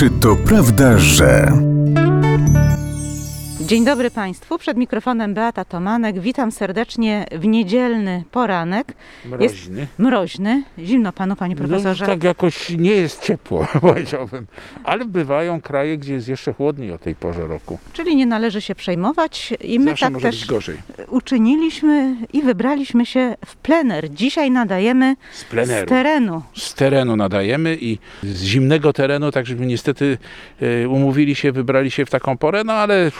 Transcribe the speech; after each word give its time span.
Czy 0.00 0.10
to 0.10 0.36
prawda, 0.36 0.98
że... 0.98 1.52
Dzień 3.70 3.84
dobry 3.84 4.10
Państwu. 4.10 4.58
Przed 4.58 4.76
mikrofonem 4.76 5.34
Beata 5.34 5.64
Tomanek. 5.64 6.20
Witam 6.20 6.52
serdecznie 6.52 7.26
w 7.32 7.46
niedzielny 7.46 8.24
poranek. 8.30 8.94
Mroźny. 9.24 9.80
Jest 9.80 9.98
mroźny. 9.98 10.62
Zimno 10.78 11.12
Panu, 11.12 11.36
Panie 11.36 11.56
Profesorze. 11.56 12.04
No, 12.04 12.12
tak 12.12 12.24
jakoś 12.24 12.70
nie 12.70 12.90
jest 12.90 13.22
ciepło, 13.22 13.66
powiedziałbym. 13.80 14.46
Ale 14.84 15.04
bywają 15.04 15.60
kraje, 15.60 15.98
gdzie 15.98 16.14
jest 16.14 16.28
jeszcze 16.28 16.52
chłodniej 16.52 16.92
o 16.92 16.98
tej 16.98 17.14
porze 17.14 17.46
roku. 17.46 17.78
Czyli 17.92 18.16
nie 18.16 18.26
należy 18.26 18.60
się 18.60 18.74
przejmować. 18.74 19.54
I 19.60 19.78
my 19.78 19.90
Zawsze 19.90 20.10
tak 20.10 20.22
też 20.22 20.46
uczyniliśmy 21.08 22.16
i 22.32 22.42
wybraliśmy 22.42 23.06
się 23.06 23.36
w 23.46 23.56
plener. 23.56 24.10
Dzisiaj 24.10 24.50
nadajemy 24.50 25.16
Z 25.32 25.44
pleneru. 25.44 25.86
z 25.86 25.88
terenu. 25.88 26.42
Z 26.54 26.74
terenu 26.74 27.16
nadajemy 27.16 27.78
i 27.80 27.98
z 28.22 28.42
zimnego 28.42 28.92
terenu, 28.92 29.32
tak 29.32 29.46
żeśmy 29.46 29.66
niestety 29.66 30.18
e, 30.60 30.88
umówili 30.88 31.34
się, 31.34 31.52
wybrali 31.52 31.90
się 31.90 32.06
w 32.06 32.10
taką 32.10 32.38
porę, 32.38 32.64
no 32.64 32.72
ale 32.72 33.10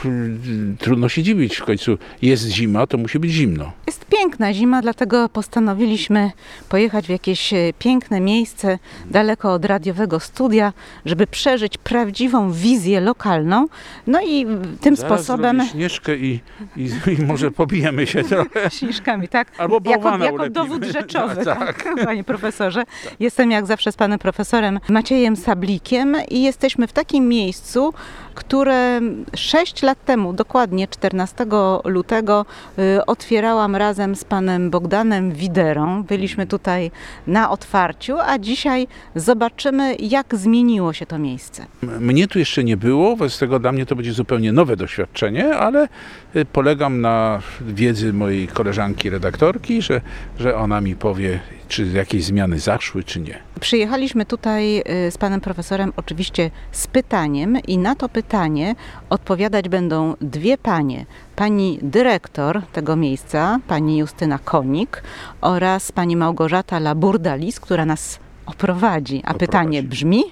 trudno 0.79 1.09
się 1.09 1.23
dziwić. 1.23 1.57
W 1.57 1.65
końcu 1.65 1.99
jest 2.23 2.49
zima, 2.49 2.87
to 2.87 2.99
musi 2.99 3.19
być 3.19 3.31
zimno. 3.31 3.73
Jest 3.87 4.05
piękna 4.05 4.55
zima, 4.55 4.83
dlatego 4.83 5.29
postanowiliśmy 5.29 6.31
pojechać 6.69 7.07
w 7.07 7.11
jakieś 7.11 7.53
e, 7.53 7.57
piękne 7.79 8.21
miejsce 8.21 8.79
daleko 9.11 9.53
od 9.53 9.65
radiowego 9.65 10.21
studia, 10.21 10.73
żeby 11.05 11.27
przeżyć 11.27 11.79
prawdziwą 11.79 12.53
wizję 12.53 13.01
lokalną. 13.01 13.67
No 14.07 14.21
i 14.27 14.47
tym 14.81 14.97
Zaraz 14.97 15.21
sposobem. 15.21 15.63
śnieżkę 15.73 16.17
i, 16.17 16.41
i, 16.77 16.91
i 17.19 17.23
może 17.27 17.51
pobijemy 17.51 18.07
się 18.07 18.25
trochę. 18.31 18.71
Śnieżkami, 18.71 19.29
tak? 19.29 19.49
Albo 19.59 19.81
jako, 19.91 20.19
jako 20.19 20.51
dowód 20.51 20.85
rzeczowy, 20.99 21.45
Tak. 21.45 21.83
tak, 21.83 21.95
panie 22.05 22.25
profesorze. 22.25 22.85
Jestem 23.21 23.51
jak 23.51 23.67
zawsze 23.67 23.93
z 23.93 23.97
panem 23.97 24.19
profesorem 24.19 24.81
Maciejem 24.89 25.37
Sablikiem 25.37 26.17
i 26.29 26.43
jesteśmy 26.43 26.87
w 26.87 26.93
takim 26.93 27.29
miejscu, 27.29 27.93
które 28.35 29.01
6 29.37 29.83
lat 29.83 30.05
temu, 30.05 30.30
dokładnie 30.33 30.89
14 30.89 31.47
lutego, 31.85 32.47
y, 32.79 33.07
otwierałam 33.07 33.77
razem 33.77 34.17
z 34.17 34.25
panem 34.25 34.71
Bogdanem 34.71 35.33
Widerą. 35.33 36.03
Byliśmy 36.03 36.47
tutaj 36.47 36.91
na 37.27 37.51
otwarciu, 37.51 38.17
a 38.19 38.39
dzisiaj 38.39 38.87
zobaczymy, 39.15 39.95
jak 39.95 40.35
zmieniło 40.35 40.93
się 40.93 41.07
to 41.07 41.19
miejsce. 41.19 41.67
Mnie 41.83 42.29
tu 42.29 42.39
jeszcze 42.39 42.65
nie 42.65 42.77
było, 42.77 43.17
wobec 43.17 43.39
tego 43.39 43.59
dla 43.59 43.73
mnie 43.73 43.87
to 43.87 43.97
będzie 43.97 44.13
zupełnie 44.13 44.53
nowe 44.53 44.77
doświadczenie, 44.77 45.57
ale 45.57 45.89
y, 46.37 46.45
polegam 46.45 47.01
na 47.01 47.41
wiedzy 47.61 48.13
mojej 48.13 48.49
koleżanki 48.49 49.11
redaktorki, 49.11 49.83
że, 49.83 50.01
że 50.39 50.57
ona 50.57 50.81
mi 50.81 50.97
powie, 50.97 51.41
czy 51.71 51.87
jakieś 51.87 52.25
zmiany 52.25 52.59
zaszły, 52.59 53.05
czy 53.05 53.21
nie. 53.21 53.39
Przyjechaliśmy 53.61 54.27
tutaj 54.27 54.79
y, 54.79 55.11
z 55.11 55.19
panem 55.19 55.41
profesorem 55.41 55.93
oczywiście 55.97 56.51
z 56.73 56.87
pytaniem 56.87 57.59
i 57.67 57.79
na 57.79 57.95
to 57.95 58.09
pytanie 58.09 58.75
odpowiadać 59.11 59.69
będą 59.69 60.15
dwie 60.21 60.59
panie. 60.59 61.07
Pani 61.37 61.79
dyrektor 61.83 62.63
tego 62.73 62.97
miejsca, 62.97 63.59
pani 63.69 63.99
Justyna 63.99 64.39
Konik 64.39 65.03
oraz 65.41 65.93
pani 65.93 66.17
Małgorzata 66.17 66.79
Laburdalis, 66.79 67.61
która 67.61 67.85
nas 67.87 68.19
oprowadzi. 68.47 69.17
A 69.17 69.19
Oprowadzi. 69.19 69.39
pytanie 69.39 69.83
brzmi, 69.83 70.23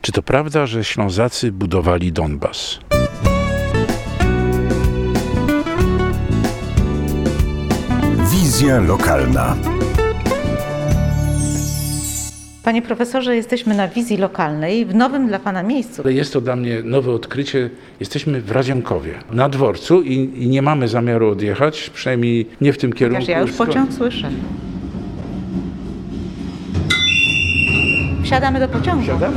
Czy 0.00 0.12
to 0.12 0.22
prawda, 0.22 0.66
że 0.66 0.84
Ślązacy 0.84 1.52
budowali 1.52 2.12
Donbas? 2.12 2.78
Wizja 8.30 8.80
lokalna. 8.80 9.56
Panie 12.66 12.82
profesorze, 12.82 13.36
jesteśmy 13.36 13.74
na 13.74 13.88
wizji 13.88 14.16
lokalnej 14.16 14.86
w 14.86 14.94
nowym 14.94 15.28
dla 15.28 15.38
pana 15.38 15.62
miejscu. 15.62 16.08
Jest 16.08 16.32
to 16.32 16.40
dla 16.40 16.56
mnie 16.56 16.82
nowe 16.84 17.10
odkrycie. 17.12 17.70
Jesteśmy 18.00 18.40
w 18.40 18.50
Radziankowie, 18.50 19.14
na 19.32 19.48
dworcu 19.48 20.02
i, 20.02 20.14
i 20.44 20.48
nie 20.48 20.62
mamy 20.62 20.88
zamiaru 20.88 21.28
odjechać, 21.30 21.90
przynajmniej 21.90 22.46
nie 22.60 22.72
w 22.72 22.78
tym 22.78 22.92
kierunku. 22.92 23.20
Chociaż 23.22 23.28
ja 23.36 23.40
już 23.40 23.52
skąd- 23.52 23.66
pociąg 23.68 23.92
słyszę. 23.92 24.28
Wsiadamy 28.24 28.60
do 28.60 28.68
pociągu. 28.68 29.06
Siadamy. 29.06 29.36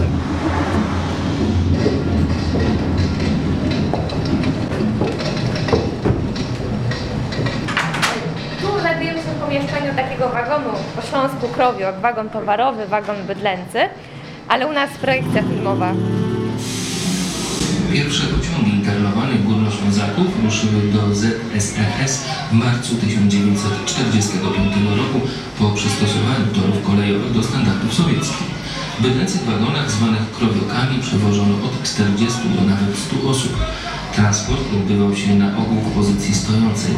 Pomieszczeniu 9.50 9.96
takiego 9.96 10.30
wagonu 10.30 10.70
po 10.96 11.02
śląsku 11.02 11.48
krowiu, 11.48 11.80
jak 11.80 12.00
wagon 12.00 12.30
towarowy, 12.30 12.88
wagon 12.88 13.16
bydlęcy, 13.28 13.80
ale 14.48 14.68
u 14.68 14.74
nas 14.74 14.90
projekcja 15.02 15.44
filmowa. 15.44 15.94
Pierwsze 17.94 18.24
pociągi 18.28 18.72
internowanych 18.72 19.44
górnoślązaków 19.44 20.44
ruszyły 20.44 20.82
do 20.94 21.16
ZSRS 21.16 22.26
w 22.52 22.54
marcu 22.54 22.96
1945 22.96 24.74
roku 24.98 25.20
po 25.60 25.70
przystosowaniu 25.70 26.46
torów 26.56 26.84
kolejowych 26.86 27.32
do 27.34 27.44
standardów 27.44 27.94
sowieckich. 27.94 28.59
W 29.00 29.02
bydlęcych 29.02 29.44
wagonach 29.46 29.92
zwanych 29.92 30.32
krowiokami 30.32 31.00
przewożono 31.02 31.56
od 31.68 31.84
40 31.84 32.40
do 32.56 32.62
nawet 32.62 32.98
100 32.98 33.30
osób. 33.30 33.54
Transport 34.16 34.74
odbywał 34.74 35.16
się 35.16 35.36
na 35.36 35.58
ogół 35.58 35.80
w 35.82 35.94
pozycji 35.96 36.36
stojącej. 36.36 36.94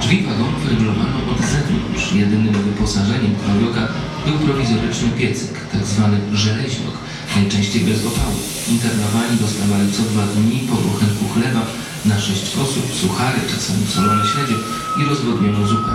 Drzwi 0.00 0.22
wagonów 0.22 0.68
regulowano 0.70 1.18
od 1.32 1.40
zewnątrz. 1.52 2.12
Jedynym 2.12 2.54
wyposażeniem 2.54 3.34
krowioka 3.42 3.88
był 4.26 4.36
prowizoryczny 4.38 5.08
piecyk, 5.18 5.54
tzw. 5.72 6.16
żeleźniok, 6.32 6.96
najczęściej 7.36 7.82
bez 7.84 8.06
opału. 8.06 8.38
Internowani 8.74 9.34
dostawali 9.40 9.92
co 9.92 10.02
dwa 10.02 10.26
dni 10.26 10.58
po 10.70 10.76
bochenku 10.88 11.24
chleba 11.34 11.62
na 12.06 12.20
sześć 12.20 12.56
osób, 12.56 12.94
suchary, 13.00 13.40
czasami 13.50 13.86
solone 13.86 14.24
śledzie 14.26 14.54
i 15.00 15.04
rozwodnioną 15.04 15.66
zupę. 15.66 15.92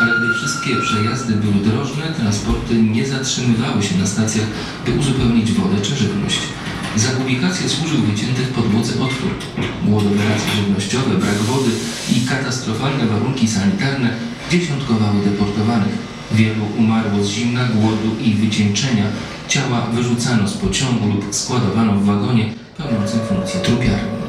Ale 0.00 0.12
gdy 0.18 0.34
wszystkie 0.34 0.76
przejazdy 0.76 1.34
były 1.34 1.54
drożne, 1.54 2.02
transporty 2.16 2.82
nie 2.82 3.06
zatrzymywały 3.06 3.82
się 3.82 3.98
na 3.98 4.06
stacjach, 4.06 4.46
by 4.86 4.92
uzupełnić 4.92 5.52
wodę 5.52 5.80
czy 5.82 5.96
żywność. 5.96 6.38
Za 6.96 7.10
publikację 7.10 7.68
służył 7.68 7.98
wycięty 7.98 8.42
w 8.42 8.52
podłodze 8.52 8.92
otwór. 8.92 9.30
Głodowe 9.84 10.16
racje 10.28 10.50
żywnościowe, 10.56 11.14
brak 11.18 11.38
wody 11.38 11.70
i 12.16 12.26
katastrofalne 12.26 13.06
warunki 13.06 13.48
sanitarne 13.48 14.08
dziesiątkowały 14.50 15.24
deportowanych. 15.24 15.94
Wielu 16.32 16.64
umarło 16.78 17.24
z 17.24 17.28
zimna, 17.28 17.64
głodu 17.64 18.16
i 18.20 18.34
wycieńczenia. 18.34 19.04
Ciała 19.48 19.86
wyrzucano 19.94 20.48
z 20.48 20.52
pociągu 20.52 21.06
lub 21.06 21.34
składowano 21.34 21.92
w 21.92 22.04
wagonie 22.04 22.52
pełniącym 22.76 23.20
funkcję 23.28 23.60
trupiarni. 23.60 24.23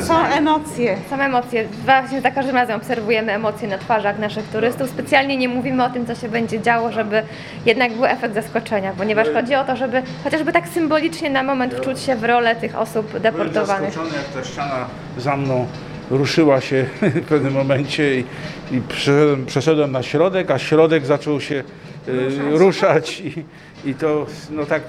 Są 0.00 0.24
emocje. 0.24 0.96
Same 1.10 1.24
emocje. 1.24 1.68
Właśnie 1.84 2.20
za 2.20 2.30
każdym 2.30 2.56
razem 2.56 2.76
obserwujemy 2.76 3.32
emocje 3.32 3.68
na 3.68 3.78
twarzach 3.78 4.18
naszych 4.18 4.44
turystów. 4.48 4.90
Specjalnie 4.90 5.36
nie 5.36 5.48
mówimy 5.48 5.84
o 5.84 5.90
tym, 5.90 6.06
co 6.06 6.14
się 6.14 6.28
będzie 6.28 6.60
działo, 6.62 6.92
żeby 6.92 7.22
jednak 7.66 7.92
był 7.92 8.04
efekt 8.04 8.34
zaskoczenia, 8.34 8.92
ponieważ 8.98 9.28
chodzi 9.34 9.54
o 9.54 9.64
to, 9.64 9.76
żeby 9.76 10.02
chociażby 10.24 10.52
tak 10.52 10.68
symbolicznie 10.68 11.30
na 11.30 11.42
moment 11.42 11.74
wczuć 11.74 12.00
się 12.00 12.16
w 12.16 12.24
rolę 12.24 12.56
tych 12.56 12.76
osób 12.78 13.06
Byłem 13.06 13.22
deportowanych. 13.22 13.94
zaskoczony, 13.94 14.16
jak 14.16 14.26
ta 14.44 14.44
ściana 14.50 14.86
za 15.18 15.36
mną 15.36 15.66
ruszyła 16.10 16.60
się 16.60 16.86
w 17.22 17.26
pewnym 17.26 17.52
momencie 17.52 18.20
i, 18.20 18.24
i 18.72 18.80
przeszedłem, 18.88 19.46
przeszedłem 19.46 19.92
na 19.92 20.02
środek, 20.02 20.50
a 20.50 20.58
środek 20.58 21.06
zaczął 21.06 21.40
się 21.40 21.64
e, 22.08 22.58
ruszać 22.58 23.20
i, 23.20 23.44
i 23.84 23.94
to 23.94 24.26
no 24.50 24.66
tak 24.66 24.82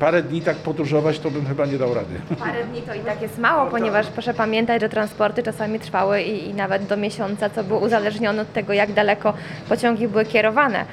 parę 0.00 0.22
dni 0.22 0.40
tak 0.40 0.56
podróżować 0.56 1.18
to 1.18 1.30
bym 1.30 1.46
chyba 1.46 1.66
nie 1.66 1.78
dał 1.78 1.94
rady. 1.94 2.14
Parę 2.38 2.64
dni 2.64 2.82
to 2.82 2.94
i 2.94 3.00
tak 3.00 3.22
jest 3.22 3.38
mało, 3.48 3.70
ponieważ 3.70 4.06
proszę 4.06 4.34
pamiętać, 4.34 4.80
że 4.80 4.88
transporty 4.88 5.42
czasami 5.42 5.80
trwały 5.80 6.22
i, 6.22 6.48
i 6.48 6.54
nawet 6.54 6.86
do 6.86 6.96
miesiąca, 6.96 7.50
co 7.50 7.64
było 7.64 7.80
uzależnione 7.80 8.42
od 8.42 8.52
tego, 8.52 8.72
jak 8.72 8.92
daleko 8.92 9.34
pociągi 9.68 10.08
były 10.08 10.24
kierowane. 10.24 10.84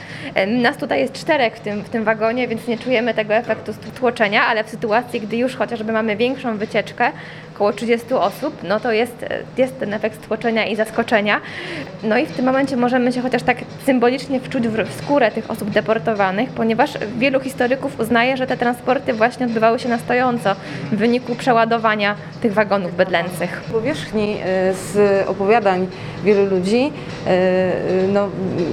Nas 0.48 0.78
tutaj 0.78 1.00
jest 1.00 1.14
czterech 1.14 1.56
w 1.56 1.60
tym, 1.60 1.82
w 1.82 1.90
tym 1.90 2.04
wagonie, 2.04 2.48
więc 2.48 2.68
nie 2.68 2.78
czujemy 2.78 3.14
tego 3.14 3.34
efektu 3.34 3.72
tłoczenia, 3.96 4.46
ale 4.46 4.64
w 4.64 4.70
sytuacji, 4.70 5.22
gdy 5.22 5.38
już 5.38 5.56
chociażby 5.56 5.92
mamy 5.92 6.16
większą 6.16 6.58
wycieczkę, 6.58 7.12
około 7.60 7.74
30 7.74 8.14
osób, 8.14 8.58
no 8.64 8.80
to 8.80 8.92
jest, 8.92 9.26
jest 9.58 9.80
ten 9.80 9.94
efekt 9.94 10.24
stłoczenia 10.24 10.66
i 10.66 10.76
zaskoczenia. 10.76 11.42
No 12.04 12.18
i 12.18 12.26
w 12.26 12.32
tym 12.32 12.46
momencie 12.46 12.78
możemy 12.78 13.12
się 13.14 13.22
chociaż 13.22 13.44
tak 13.44 13.58
symbolicznie 13.86 14.40
wczuć 14.40 14.68
w, 14.68 14.90
w 14.90 15.02
skórę 15.04 15.32
tych 15.32 15.52
osób 15.52 15.70
deportowanych, 15.70 16.50
ponieważ 16.50 16.94
wielu 17.18 17.40
historyków 17.40 18.00
uznaje, 18.00 18.38
że 18.38 18.48
te 18.48 18.58
transporty 18.58 19.14
właśnie 19.14 19.46
odbywały 19.46 19.80
się 19.80 19.90
na 19.90 19.98
stojąco 19.98 20.56
w 20.92 20.96
wyniku 20.96 21.36
przeładowania 21.36 22.16
tych 22.42 22.54
wagonów 22.54 22.96
bydlęcych. 22.96 23.62
powierzchni 23.72 24.38
e, 24.44 24.74
z 24.74 25.28
opowiadań 25.28 25.88
wielu 26.24 26.46
ludzi 26.46 26.92
e, 27.28 27.30
e, 27.30 27.74
no, 28.14 28.28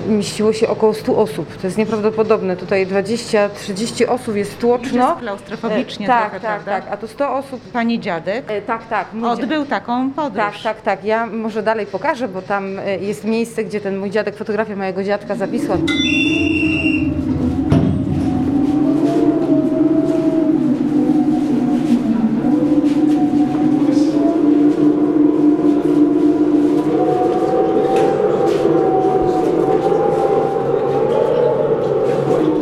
mieściło 0.08 0.52
się 0.52 0.68
około 0.68 0.94
100 0.94 1.16
osób. 1.18 1.56
To 1.56 1.66
jest 1.66 1.78
nieprawdopodobne. 1.78 2.56
Tutaj 2.56 2.86
20-30 2.86 4.08
osób 4.08 4.36
jest 4.36 4.58
tłoczno. 4.58 5.08
Jest 5.08 5.20
klaustrofobicznie 5.20 6.06
E, 6.06 6.08
tak, 6.08 6.30
trochę, 6.30 6.40
tak, 6.40 6.60
prawda? 6.62 6.80
tak. 6.86 6.92
A 6.92 6.96
tu 6.96 7.08
100 7.08 7.34
osób. 7.34 7.60
Pani 7.72 8.00
dziadek 8.00 8.44
E, 8.50 8.62
Tak, 8.78 8.88
tak. 8.88 9.12
mój 9.12 9.30
odbył 9.30 9.64
taką 9.64 10.10
podróż. 10.10 10.44
Tak, 10.44 10.62
tak, 10.62 10.82
tak. 10.82 11.04
Ja 11.04 11.26
może 11.26 11.62
dalej 11.62 11.86
pokażę, 11.86 12.28
bo 12.28 12.42
tam 12.42 12.78
e, 12.78 12.96
jest 12.98 13.24
miejsce, 13.24 13.64
gdzie 13.64 13.80
ten 13.80 13.98
mój 13.98 14.10
dziadek, 14.10 14.36
fotografia 14.36 14.76
mojego 14.76 15.04
dziadka 15.04 15.34
zawisła. 15.34 15.76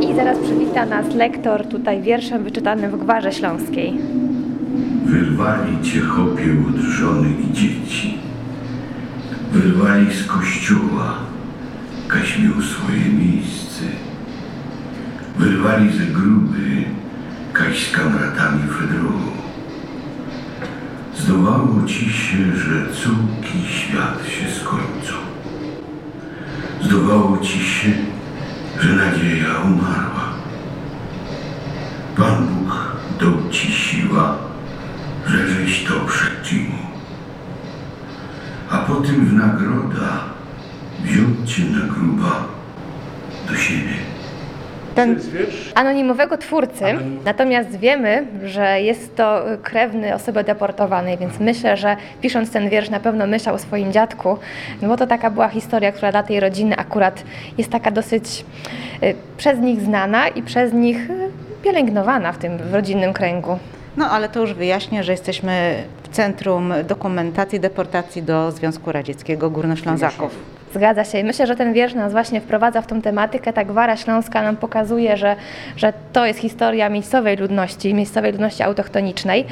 I 0.01 0.15
zaraz 0.17 0.39
przywita 0.39 0.87
nas 0.87 1.15
lektor 1.15 1.67
tutaj 1.67 2.03
wierszem 2.03 2.45
wyczytanym 2.45 2.91
w 2.91 2.97
Gwarze 2.97 3.33
Śląskiej. 3.33 4.14
Wyrwali 5.05 5.83
cię 5.83 6.01
chopie 6.01 6.57
od 6.69 6.81
żony 6.81 7.29
i 7.31 7.53
dzieci. 7.53 8.19
Wyrwali 9.53 10.15
z 10.15 10.27
kościoła, 10.27 11.15
kaś 12.09 12.39
miał 12.39 12.63
swoje 12.63 13.05
miejsce. 13.05 13.85
Wyrwali 15.39 15.93
ze 15.99 16.07
gruby, 16.07 16.85
kaś 17.53 17.89
z 17.89 17.93
kamratami 17.93 18.63
Fedrowu. 18.69 19.31
Zdawało 21.17 21.87
ci 21.87 22.11
się, 22.11 22.57
że 22.57 22.87
córki 22.93 23.59
świat 23.69 24.19
się 24.29 24.61
skończą. 24.61 25.15
Zdawało 26.83 27.39
ci 27.39 27.59
się, 27.59 27.89
że 28.81 28.93
nadzieja 28.93 29.55
umarła. 29.65 30.25
Pan 32.17 32.47
Bóg 32.47 32.97
dał 33.21 33.51
ci 33.51 33.73
siła, 33.73 34.37
że 35.27 35.49
żeś 35.49 35.85
to 35.85 35.95
przeczynił. 36.01 36.85
A 38.71 38.79
potem 38.79 39.27
w 39.27 39.33
nagroda 39.33 40.25
wziął 41.05 41.47
cię 41.47 41.63
na 41.65 41.95
gruba 41.95 42.45
do 43.49 43.57
siebie. 43.57 43.95
Ten 44.95 45.21
anonimowego 45.75 46.39
twórcy, 46.39 46.85
natomiast 47.25 47.77
wiemy, 47.77 48.27
że 48.45 48.81
jest 48.81 49.17
to 49.17 49.43
krewny 49.63 50.15
osoby 50.15 50.45
deportowanej, 50.45 51.19
więc 51.19 51.41
myślę, 51.41 51.77
że 51.77 51.97
pisząc 52.21 52.51
ten 52.51 52.69
wiersz 52.69 52.91
na 52.91 53.01
pewno 53.01 53.27
myślał 53.27 53.55
o 53.55 53.59
swoim 53.59 53.93
dziadku, 53.93 54.39
no 54.83 54.89
bo 54.89 54.97
to 54.97 55.07
taka 55.07 55.31
była 55.31 55.49
historia, 55.49 55.93
która 55.93 56.13
dla 56.13 56.23
tej 56.23 56.41
rodziny 56.41 56.77
akurat 56.77 57.25
jest 57.59 57.71
taka 57.71 57.91
dosyć 57.91 58.45
y, 59.03 59.15
przez 59.37 59.59
nich 59.59 59.81
znana 59.81 60.29
i 60.29 60.43
przez 60.43 60.73
nich 60.73 61.11
y, 61.11 61.31
pielęgnowana 61.63 62.33
w 62.33 62.39
tym 62.39 62.59
w 62.59 62.75
rodzinnym 62.75 63.13
kręgu. 63.13 63.59
No 63.97 64.11
ale 64.11 64.29
to 64.29 64.41
już 64.41 64.55
wyjaśnię, 64.55 65.05
że 65.05 65.13
jesteśmy 65.13 65.85
w 66.03 66.09
Centrum 66.09 66.73
Dokumentacji 66.89 67.61
Deportacji 67.61 68.23
do 68.23 68.53
Związku 68.53 68.93
Radzieckiego 68.93 69.51
Górnoślązaków. 69.51 70.54
Zgadza 70.75 71.05
się. 71.05 71.25
Myślę, 71.25 71.47
że 71.47 71.57
ten 71.57 71.73
wiersz 71.73 71.95
nas 71.95 72.13
właśnie 72.13 72.41
wprowadza 72.41 72.83
w 72.83 72.87
tą 72.87 73.03
tematykę. 73.03 73.53
Ta 73.53 73.65
gwara 73.65 73.97
śląska 73.97 74.43
nam 74.43 74.57
pokazuje, 74.57 75.17
że, 75.17 75.37
że 75.77 75.93
to 76.13 76.27
jest 76.27 76.41
historia 76.41 76.89
miejscowej 76.89 77.37
ludności, 77.37 77.95
miejscowej 77.95 78.33
ludności 78.33 78.63
autochtonicznej. 78.63 79.45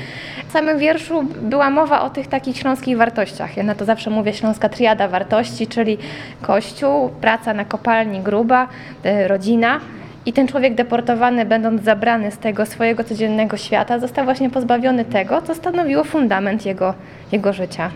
W 0.48 0.52
samym 0.52 0.78
wierszu 0.78 1.22
była 1.42 1.70
mowa 1.70 2.02
o 2.02 2.10
tych 2.10 2.26
takich 2.26 2.56
śląskich 2.56 2.96
wartościach. 2.96 3.56
Ja 3.56 3.62
na 3.62 3.74
to 3.74 3.84
zawsze 3.84 4.10
mówię 4.10 4.32
śląska 4.32 4.68
triada 4.68 5.08
wartości, 5.08 5.66
czyli 5.66 5.98
kościół, 6.42 7.08
praca 7.08 7.54
na 7.54 7.64
kopalni 7.64 8.20
gruba, 8.20 8.68
y, 9.06 9.28
rodzina. 9.28 9.80
I 10.26 10.32
ten 10.32 10.48
człowiek 10.48 10.74
deportowany, 10.74 11.44
będąc 11.44 11.82
zabrany 11.82 12.30
z 12.30 12.38
tego 12.38 12.66
swojego 12.66 13.04
codziennego 13.04 13.56
świata, 13.56 13.98
został 13.98 14.24
właśnie 14.24 14.50
pozbawiony 14.50 15.04
tego, 15.04 15.42
co 15.42 15.54
stanowiło 15.54 16.04
fundament 16.04 16.66
jego, 16.66 16.94
jego 17.32 17.52
życia. 17.52 17.90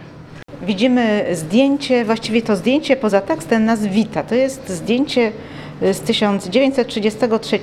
Widzimy 0.62 1.26
zdjęcie, 1.32 2.04
właściwie 2.04 2.42
to 2.42 2.56
zdjęcie 2.56 2.96
poza 2.96 3.20
tekstem 3.20 3.64
nas 3.64 3.86
wita. 3.86 4.22
To 4.22 4.34
jest 4.34 4.68
zdjęcie 4.68 5.32
z 5.80 6.00
1933 6.00 7.58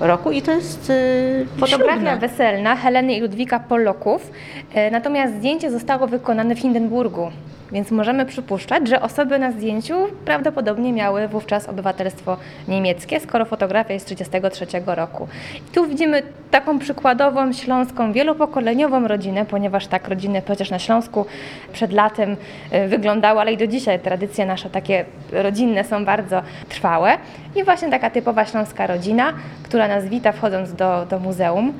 roku 0.00 0.30
i 0.30 0.42
to 0.42 0.52
jest 0.52 0.90
y, 0.90 1.46
Fotografia 1.58 1.92
ślubne. 1.92 2.16
weselna 2.16 2.76
Heleny 2.76 3.14
i 3.14 3.20
Ludwika 3.20 3.60
Poloków, 3.60 4.30
e, 4.74 4.90
natomiast 4.90 5.34
zdjęcie 5.34 5.70
zostało 5.70 6.06
wykonane 6.06 6.54
w 6.54 6.58
Hindenburgu, 6.58 7.30
więc 7.72 7.90
możemy 7.90 8.26
przypuszczać, 8.26 8.88
że 8.88 9.02
osoby 9.02 9.38
na 9.38 9.52
zdjęciu 9.52 9.94
prawdopodobnie 10.24 10.92
miały 10.92 11.28
wówczas 11.28 11.68
obywatelstwo 11.68 12.36
niemieckie, 12.68 13.20
skoro 13.20 13.44
fotografia 13.44 13.94
jest 13.94 14.06
z 14.06 14.08
1933 14.08 14.94
roku. 14.96 15.28
I 15.56 15.74
tu 15.74 15.86
widzimy 15.86 16.22
taką 16.50 16.78
przykładową 16.78 17.52
śląską, 17.52 18.12
wielopokoleniową 18.12 19.08
rodzinę, 19.08 19.46
ponieważ 19.46 19.86
tak 19.86 20.08
rodziny 20.08 20.42
przecież 20.42 20.70
na 20.70 20.78
Śląsku 20.78 21.26
przed 21.72 21.92
latem 21.92 22.36
e, 22.70 22.88
wyglądały, 22.88 23.40
ale 23.40 23.52
i 23.52 23.56
do 23.56 23.66
dzisiaj 23.66 24.00
tradycje 24.00 24.46
nasze 24.46 24.70
takie 24.70 25.04
rodzinne 25.32 25.84
są 25.84 26.04
bardzo 26.04 26.42
trwałe. 26.68 27.18
I 27.56 27.64
właśnie 27.64 27.90
taka 27.90 28.10
typowa 28.10 28.44
śląska 28.44 28.86
rodzina, 28.86 29.32
która 29.62 29.88
nas 29.88 30.04
wita 30.04 30.32
wchodząc 30.32 30.72
do, 30.72 31.06
do 31.10 31.18
muzeum. 31.18 31.72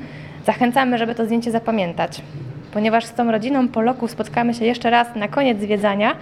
Zachęcamy, 0.47 0.99
żeby 0.99 1.15
to 1.15 1.25
zdjęcie 1.25 1.51
zapamiętać, 1.51 2.23
ponieważ 2.73 3.05
z 3.05 3.15
tą 3.15 3.33
rodziną 3.33 3.69
Poloków 3.69 4.11
spotkamy 4.11 4.55
się 4.55 4.65
jeszcze 4.65 4.91
raz 4.91 5.09
na 5.17 5.29
koniec 5.29 5.61
zwiedzania. 5.61 6.17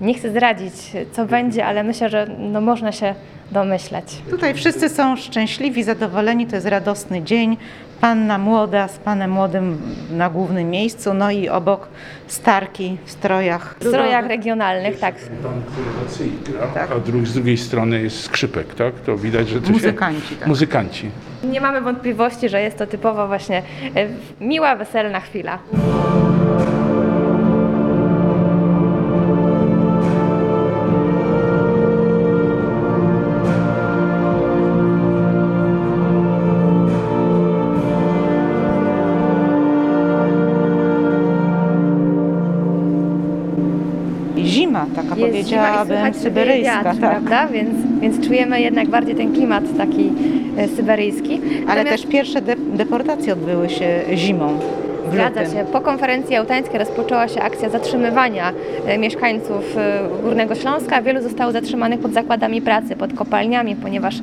Nie 0.00 0.14
chcę 0.14 0.30
zdradzić, 0.30 0.74
co 1.12 1.24
będzie, 1.24 1.66
ale 1.66 1.84
myślę, 1.84 2.08
że 2.08 2.26
no, 2.38 2.60
można 2.60 2.92
się 2.92 3.14
domyśleć. 3.52 4.04
Tutaj 4.30 4.54
wszyscy 4.54 4.88
są 4.88 5.16
szczęśliwi, 5.16 5.82
zadowoleni, 5.82 6.46
to 6.46 6.54
jest 6.56 6.66
radosny 6.66 7.22
dzień. 7.22 7.56
Panna 8.00 8.38
młoda 8.38 8.88
z 8.88 8.98
panem 8.98 9.30
młodym 9.30 9.78
na 10.10 10.30
głównym 10.30 10.70
miejscu, 10.70 11.14
no 11.14 11.30
i 11.30 11.48
obok 11.48 11.88
starki 12.26 12.98
w 13.04 13.10
strojach. 13.10 13.76
W 13.80 13.88
strojach 13.88 14.26
regionalnych, 14.26 14.98
tak. 14.98 15.14
Pan, 15.14 15.62
który 15.62 15.86
na 16.04 16.10
cyi 16.10 16.32
gra, 16.74 16.86
a 16.96 16.98
drugi, 16.98 17.26
z 17.26 17.34
drugiej 17.34 17.56
strony 17.56 18.02
jest 18.02 18.20
skrzypek, 18.24 18.74
tak? 18.74 18.94
To 18.94 19.16
widać, 19.16 19.48
że 19.48 19.60
to 19.60 19.70
Muzykanci, 19.70 20.28
się... 20.28 20.36
tak. 20.36 20.48
Muzykanci. 20.48 21.10
Nie 21.44 21.60
mamy 21.60 21.80
wątpliwości, 21.80 22.48
że 22.48 22.60
jest 22.60 22.78
to 22.78 22.86
typowo 22.86 23.26
właśnie 23.26 23.62
e, 23.96 24.08
miła, 24.40 24.76
weselna 24.76 25.20
chwila. 25.20 25.58
Powiedziałabym, 45.44 46.14
syberyjska. 46.14 46.84
wiatr, 46.84 47.00
tak. 47.00 47.10
prawda? 47.10 47.46
Więc, 47.46 47.70
więc 48.00 48.26
czujemy 48.26 48.60
jednak 48.60 48.88
bardziej 48.88 49.14
ten 49.14 49.32
klimat 49.32 49.64
taki 49.76 50.12
e, 50.56 50.68
syberyjski. 50.68 51.40
Ale 51.68 51.84
Natomiast- 51.84 52.02
też 52.02 52.06
pierwsze 52.12 52.42
de- 52.42 52.56
deportacje 52.56 53.32
odbyły 53.32 53.68
się 53.68 54.00
zimą. 54.14 54.58
Zgadza 55.12 55.44
się. 55.44 55.64
Po 55.72 55.80
konferencji 55.80 56.34
jałtańskiej 56.34 56.78
rozpoczęła 56.78 57.28
się 57.28 57.42
akcja 57.42 57.68
zatrzymywania 57.68 58.52
e, 58.86 58.98
mieszkańców 58.98 59.76
e, 59.76 60.00
Górnego 60.22 60.54
Śląska. 60.54 61.02
Wielu 61.02 61.22
zostało 61.22 61.52
zatrzymanych 61.52 62.00
pod 62.00 62.12
zakładami 62.12 62.62
pracy, 62.62 62.96
pod 62.96 63.12
kopalniami, 63.14 63.76
ponieważ 63.76 64.14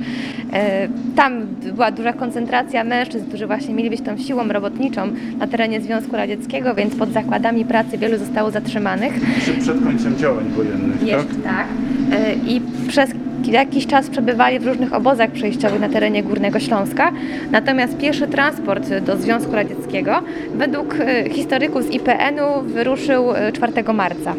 tam 1.16 1.46
była 1.74 1.92
duża 1.92 2.14
koncentracja 2.14 2.84
mężczyzn, 2.84 3.26
którzy 3.28 3.48
właśnie 3.48 3.74
mieli 3.74 3.90
być 3.90 4.02
tą 4.02 4.18
siłą 4.18 4.48
robotniczą 4.48 5.02
na 5.40 5.48
terenie 5.48 5.82
Związku 5.82 6.16
Radzieckiego, 6.16 6.76
więc 6.76 6.96
pod 6.96 7.12
zakładami 7.12 7.66
pracy 7.66 7.98
wielu 7.98 8.18
zostało 8.18 8.52
zatrzymanych. 8.52 9.14
Przed, 9.40 9.58
przed 9.58 9.84
końcem 9.84 10.18
działań 10.18 10.46
wojennych, 10.50 11.04
Jeszcze 11.04 11.36
tak. 11.36 11.66
E, 12.12 12.34
I 12.34 12.62
przez 12.88 13.12
jakiś 13.52 13.88
czas 13.88 14.10
przebywali 14.10 14.60
w 14.60 14.68
różnych 14.68 14.94
obozach 14.94 15.32
przejściowych 15.32 15.80
na 15.80 15.90
terenie 15.90 16.24
Górnego 16.24 16.60
Śląska. 16.60 17.12
Natomiast 17.52 17.98
pierwszy 17.98 18.28
transport 18.28 18.90
do 19.06 19.18
Związku 19.18 19.52
Radzieckiego 19.52 20.22
według 20.56 20.96
e, 21.00 21.30
historyków 21.30 21.84
z 21.84 21.90
IPN-u 21.90 22.62
wyruszył 22.62 23.32
e, 23.36 23.52
4 23.52 23.94
marca. 23.94 24.34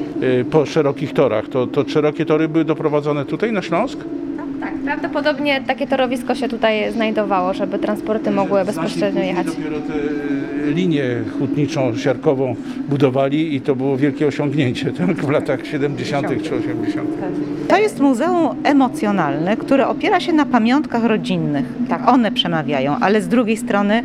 Po 0.50 0.66
szerokich 0.66 1.12
torach. 1.12 1.48
To, 1.48 1.66
to 1.66 1.88
szerokie 1.88 2.24
tory 2.24 2.48
były 2.48 2.64
doprowadzone 2.64 3.24
tutaj 3.24 3.52
na 3.52 3.62
Śląsk? 3.62 3.98
Tak, 4.62 4.74
prawdopodobnie 4.74 5.60
takie 5.66 5.86
torowisko 5.86 6.34
się 6.34 6.48
tutaj 6.48 6.92
znajdowało, 6.92 7.54
żeby 7.54 7.78
transporty 7.78 8.30
mogły 8.30 8.64
bezpośrednio 8.64 9.22
jechać. 9.22 9.46
Dopiero 9.46 9.80
tę 9.80 9.94
y, 10.68 10.72
linię 10.74 11.04
hutniczą, 11.38 11.96
siarkową 11.96 12.56
budowali 12.88 13.54
i 13.54 13.60
to 13.60 13.76
było 13.76 13.96
wielkie 13.96 14.26
osiągnięcie 14.26 14.92
tak, 15.06 15.16
w 15.16 15.30
latach 15.30 15.66
70. 15.66 16.28
czy 16.42 16.54
80. 16.54 17.08
To 17.68 17.78
jest 17.78 18.00
muzeum 18.00 18.56
emocjonalne, 18.64 19.56
które 19.56 19.88
opiera 19.88 20.20
się 20.20 20.32
na 20.32 20.46
pamiątkach 20.46 21.04
rodzinnych. 21.04 21.64
Tak, 21.88 22.08
one 22.08 22.32
przemawiają, 22.32 22.96
ale 23.00 23.22
z 23.22 23.28
drugiej 23.28 23.56
strony, 23.56 24.02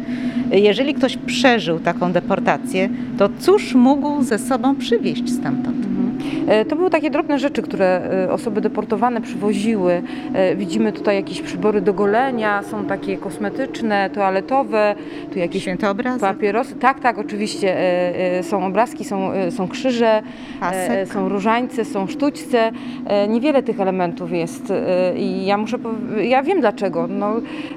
jeżeli 0.51 0.93
ktoś 0.93 1.17
przeżył 1.17 1.79
taką 1.79 2.11
deportację, 2.11 2.89
to 3.17 3.29
cóż 3.39 3.75
mógł 3.75 4.23
ze 4.23 4.39
sobą 4.39 4.75
przywieźć 4.75 5.29
stamtąd? 5.29 5.77
E, 5.77 6.36
To 6.69 6.75
były 6.75 6.89
takie 6.89 7.09
drobne 7.09 7.39
rzeczy, 7.39 7.61
które 7.61 8.01
e, 8.25 8.31
osoby 8.31 8.61
deportowane 8.61 9.21
przywoziły. 9.21 10.01
E, 10.33 10.55
Widzimy 10.55 10.91
tutaj 10.93 11.15
jakieś 11.15 11.41
przybory 11.41 11.81
do 11.81 11.93
golenia, 11.93 12.63
są 12.63 12.85
takie 12.85 13.17
kosmetyczne, 13.17 14.09
toaletowe, 14.09 14.95
tu 15.33 15.39
jakieś 15.39 15.61
Święty 15.61 15.87
obrazek? 15.89 16.21
papierosy. 16.21 16.75
Tak, 16.75 16.99
tak, 16.99 17.17
oczywiście. 17.17 17.77
e, 17.77 18.37
e, 18.39 18.43
Są 18.43 18.65
obrazki, 18.65 19.03
są, 19.05 19.31
e, 19.31 19.51
są 19.51 19.67
krzyże, 19.67 20.07
e, 20.17 20.23
Pasek. 20.59 21.13
są 21.13 21.29
różańce, 21.29 21.85
są 21.85 22.07
sztućce. 22.07 22.71
E, 23.05 23.27
Niewiele 23.27 23.63
tych 23.63 23.79
elementów 23.79 24.31
jest 24.31 24.71
e, 24.71 25.17
i 25.17 25.45
ja 25.45 25.57
muszę 25.57 25.77
ja 26.21 26.43
wiem 26.43 26.59
dlaczego. 26.61 27.07
No, 27.07 27.33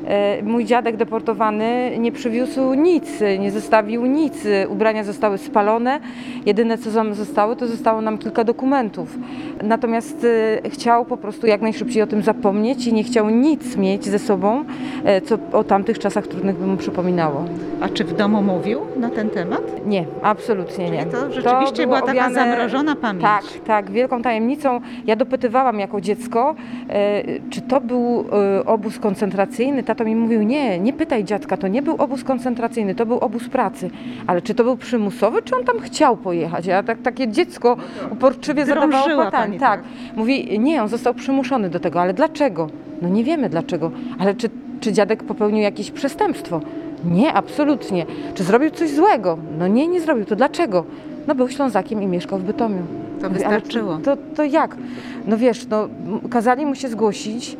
e, 0.06 0.42
mój 0.42 0.64
dziadek 0.64 0.96
deportowany 0.96 1.90
nie 1.98 2.12
przywiózł 2.12 2.74
nic, 2.74 3.04
nie 3.38 3.50
zostawił 3.50 4.06
nic. 4.06 4.34
Ubrania 4.68 5.04
zostały 5.04 5.38
spalone. 5.38 6.00
Jedyne 6.46 6.78
co 6.78 6.90
nam 6.90 7.14
zostało, 7.14 7.56
to 7.56 7.66
zostało 7.66 8.00
nam 8.00 8.18
kilka 8.18 8.44
dokumentów. 8.44 8.59
Natomiast 9.62 10.26
e, 10.64 10.70
chciał 10.70 11.04
po 11.04 11.16
prostu 11.16 11.46
jak 11.46 11.60
najszybciej 11.60 12.02
o 12.02 12.06
tym 12.06 12.22
zapomnieć 12.22 12.86
i 12.86 12.92
nie 12.92 13.04
chciał 13.04 13.30
nic 13.30 13.76
mieć 13.76 14.04
ze 14.04 14.18
sobą, 14.18 14.64
e, 15.04 15.20
co 15.20 15.38
o 15.52 15.64
tamtych 15.64 15.98
czasach 15.98 16.26
trudnych 16.26 16.56
by 16.56 16.66
mu 16.66 16.76
przypominało. 16.76 17.44
A 17.80 17.88
czy 17.88 18.04
w 18.04 18.12
domu 18.12 18.42
mówił 18.42 18.80
na 18.96 19.10
ten 19.10 19.30
temat? 19.30 19.86
Nie, 19.86 20.04
absolutnie 20.22 20.90
nie. 20.90 20.98
Czyli 20.98 21.10
to 21.10 21.32
rzeczywiście 21.32 21.86
było 21.86 21.96
była 21.96 22.02
taka 22.14 22.32
zamrożona 22.32 22.96
pamięć. 22.96 23.22
Tak, 23.24 23.44
tak, 23.66 23.90
wielką 23.90 24.22
tajemnicą. 24.22 24.80
Ja 25.06 25.16
dopytywałam 25.16 25.78
jako 25.80 26.00
dziecko, 26.00 26.54
e, 26.88 27.22
czy 27.50 27.60
to 27.60 27.80
był 27.80 28.24
e, 28.58 28.64
obóz 28.66 28.98
koncentracyjny. 28.98 29.82
Tato 29.82 30.04
mi 30.04 30.16
mówił, 30.16 30.42
nie, 30.42 30.78
nie 30.78 30.92
pytaj 30.92 31.24
dziadka, 31.24 31.56
to 31.56 31.68
nie 31.68 31.82
był 31.82 31.96
obóz 31.98 32.24
koncentracyjny, 32.24 32.94
to 32.94 33.06
był 33.06 33.18
obóz 33.18 33.48
pracy. 33.48 33.90
Ale 34.26 34.42
czy 34.42 34.54
to 34.54 34.64
był 34.64 34.76
przymusowy, 34.76 35.42
czy 35.42 35.56
on 35.56 35.64
tam 35.64 35.80
chciał 35.80 36.16
pojechać? 36.16 36.66
Ja 36.66 36.82
tak, 36.82 37.02
takie 37.02 37.28
dziecko 37.28 37.76
uporczywie 38.10 38.66
zadawało 38.66 39.30
pani, 39.30 39.58
Tak. 39.58 39.80
tak. 39.80 39.82
Mówi, 40.16 40.58
nie, 40.58 40.82
on 40.82 40.88
został 40.88 41.14
przymuszony 41.14 41.70
do 41.70 41.80
tego, 41.80 42.00
ale 42.00 42.14
dlaczego? 42.14 42.68
No 43.02 43.08
nie 43.08 43.24
wiemy 43.24 43.48
dlaczego. 43.48 43.90
Ale 44.18 44.34
czy, 44.34 44.50
czy 44.80 44.92
dziadek 44.92 45.22
popełnił 45.24 45.62
jakieś 45.62 45.90
przestępstwo? 45.90 46.60
Nie, 47.04 47.32
absolutnie. 47.32 48.06
Czy 48.34 48.44
zrobił 48.44 48.70
coś 48.70 48.90
złego? 48.90 49.38
No 49.58 49.68
nie, 49.68 49.88
nie 49.88 50.00
zrobił. 50.00 50.24
To 50.24 50.36
dlaczego? 50.36 50.84
No 51.26 51.34
był 51.34 51.48
Ślązakiem 51.48 52.02
i 52.02 52.06
mieszkał 52.06 52.38
w 52.38 52.42
Bytomiu. 52.42 52.82
To 53.20 53.26
ale 53.26 53.34
wystarczyło. 53.34 53.98
To, 53.98 54.16
to 54.36 54.44
jak? 54.44 54.76
No 55.26 55.38
wiesz, 55.38 55.66
no, 55.66 55.88
kazali 56.30 56.66
mu 56.66 56.74
się 56.74 56.88
zgłosić. 56.88 57.56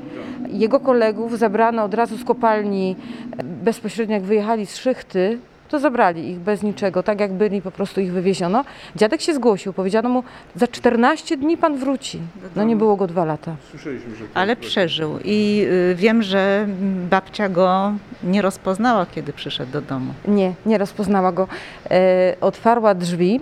Jego 0.48 0.80
kolegów 0.80 1.38
zabrano 1.38 1.84
od 1.84 1.94
razu 1.94 2.16
z 2.16 2.24
kopalni, 2.24 2.96
e, 3.38 3.44
bezpośrednio 3.44 4.14
jak 4.14 4.22
wyjechali 4.22 4.66
z 4.66 4.76
szychty, 4.76 5.38
to 5.70 5.78
zabrali 5.78 6.30
ich 6.30 6.38
bez 6.38 6.62
niczego, 6.62 7.02
tak 7.02 7.20
jak 7.20 7.32
byli, 7.32 7.62
po 7.62 7.70
prostu 7.70 8.00
ich 8.00 8.12
wywieziono. 8.12 8.64
Dziadek 8.96 9.20
się 9.20 9.34
zgłosił, 9.34 9.72
powiedziano 9.72 10.08
mu, 10.08 10.24
za 10.54 10.66
14 10.66 11.36
dni 11.36 11.56
pan 11.56 11.78
wróci. 11.78 12.20
No 12.56 12.64
nie 12.64 12.76
było 12.76 12.96
go 12.96 13.06
dwa 13.06 13.24
lata. 13.24 13.56
Słyszeliśmy, 13.70 14.16
że 14.16 14.24
Ale 14.34 14.56
przeżył 14.56 15.18
i 15.24 15.66
y, 15.92 15.94
wiem, 15.94 16.22
że 16.22 16.66
babcia 17.10 17.48
go 17.48 17.92
nie 18.24 18.42
rozpoznała, 18.42 19.06
kiedy 19.06 19.32
przyszedł 19.32 19.72
do 19.72 19.80
domu. 19.80 20.14
Nie, 20.28 20.52
nie 20.66 20.78
rozpoznała 20.78 21.32
go. 21.32 21.48
E, 21.90 22.36
otwarła 22.40 22.94
drzwi 22.94 23.40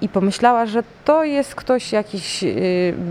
i 0.00 0.08
pomyślała, 0.08 0.66
że 0.66 0.82
to 1.04 1.24
jest 1.24 1.54
ktoś, 1.54 1.92
jakiś 1.92 2.44
e, 2.44 2.48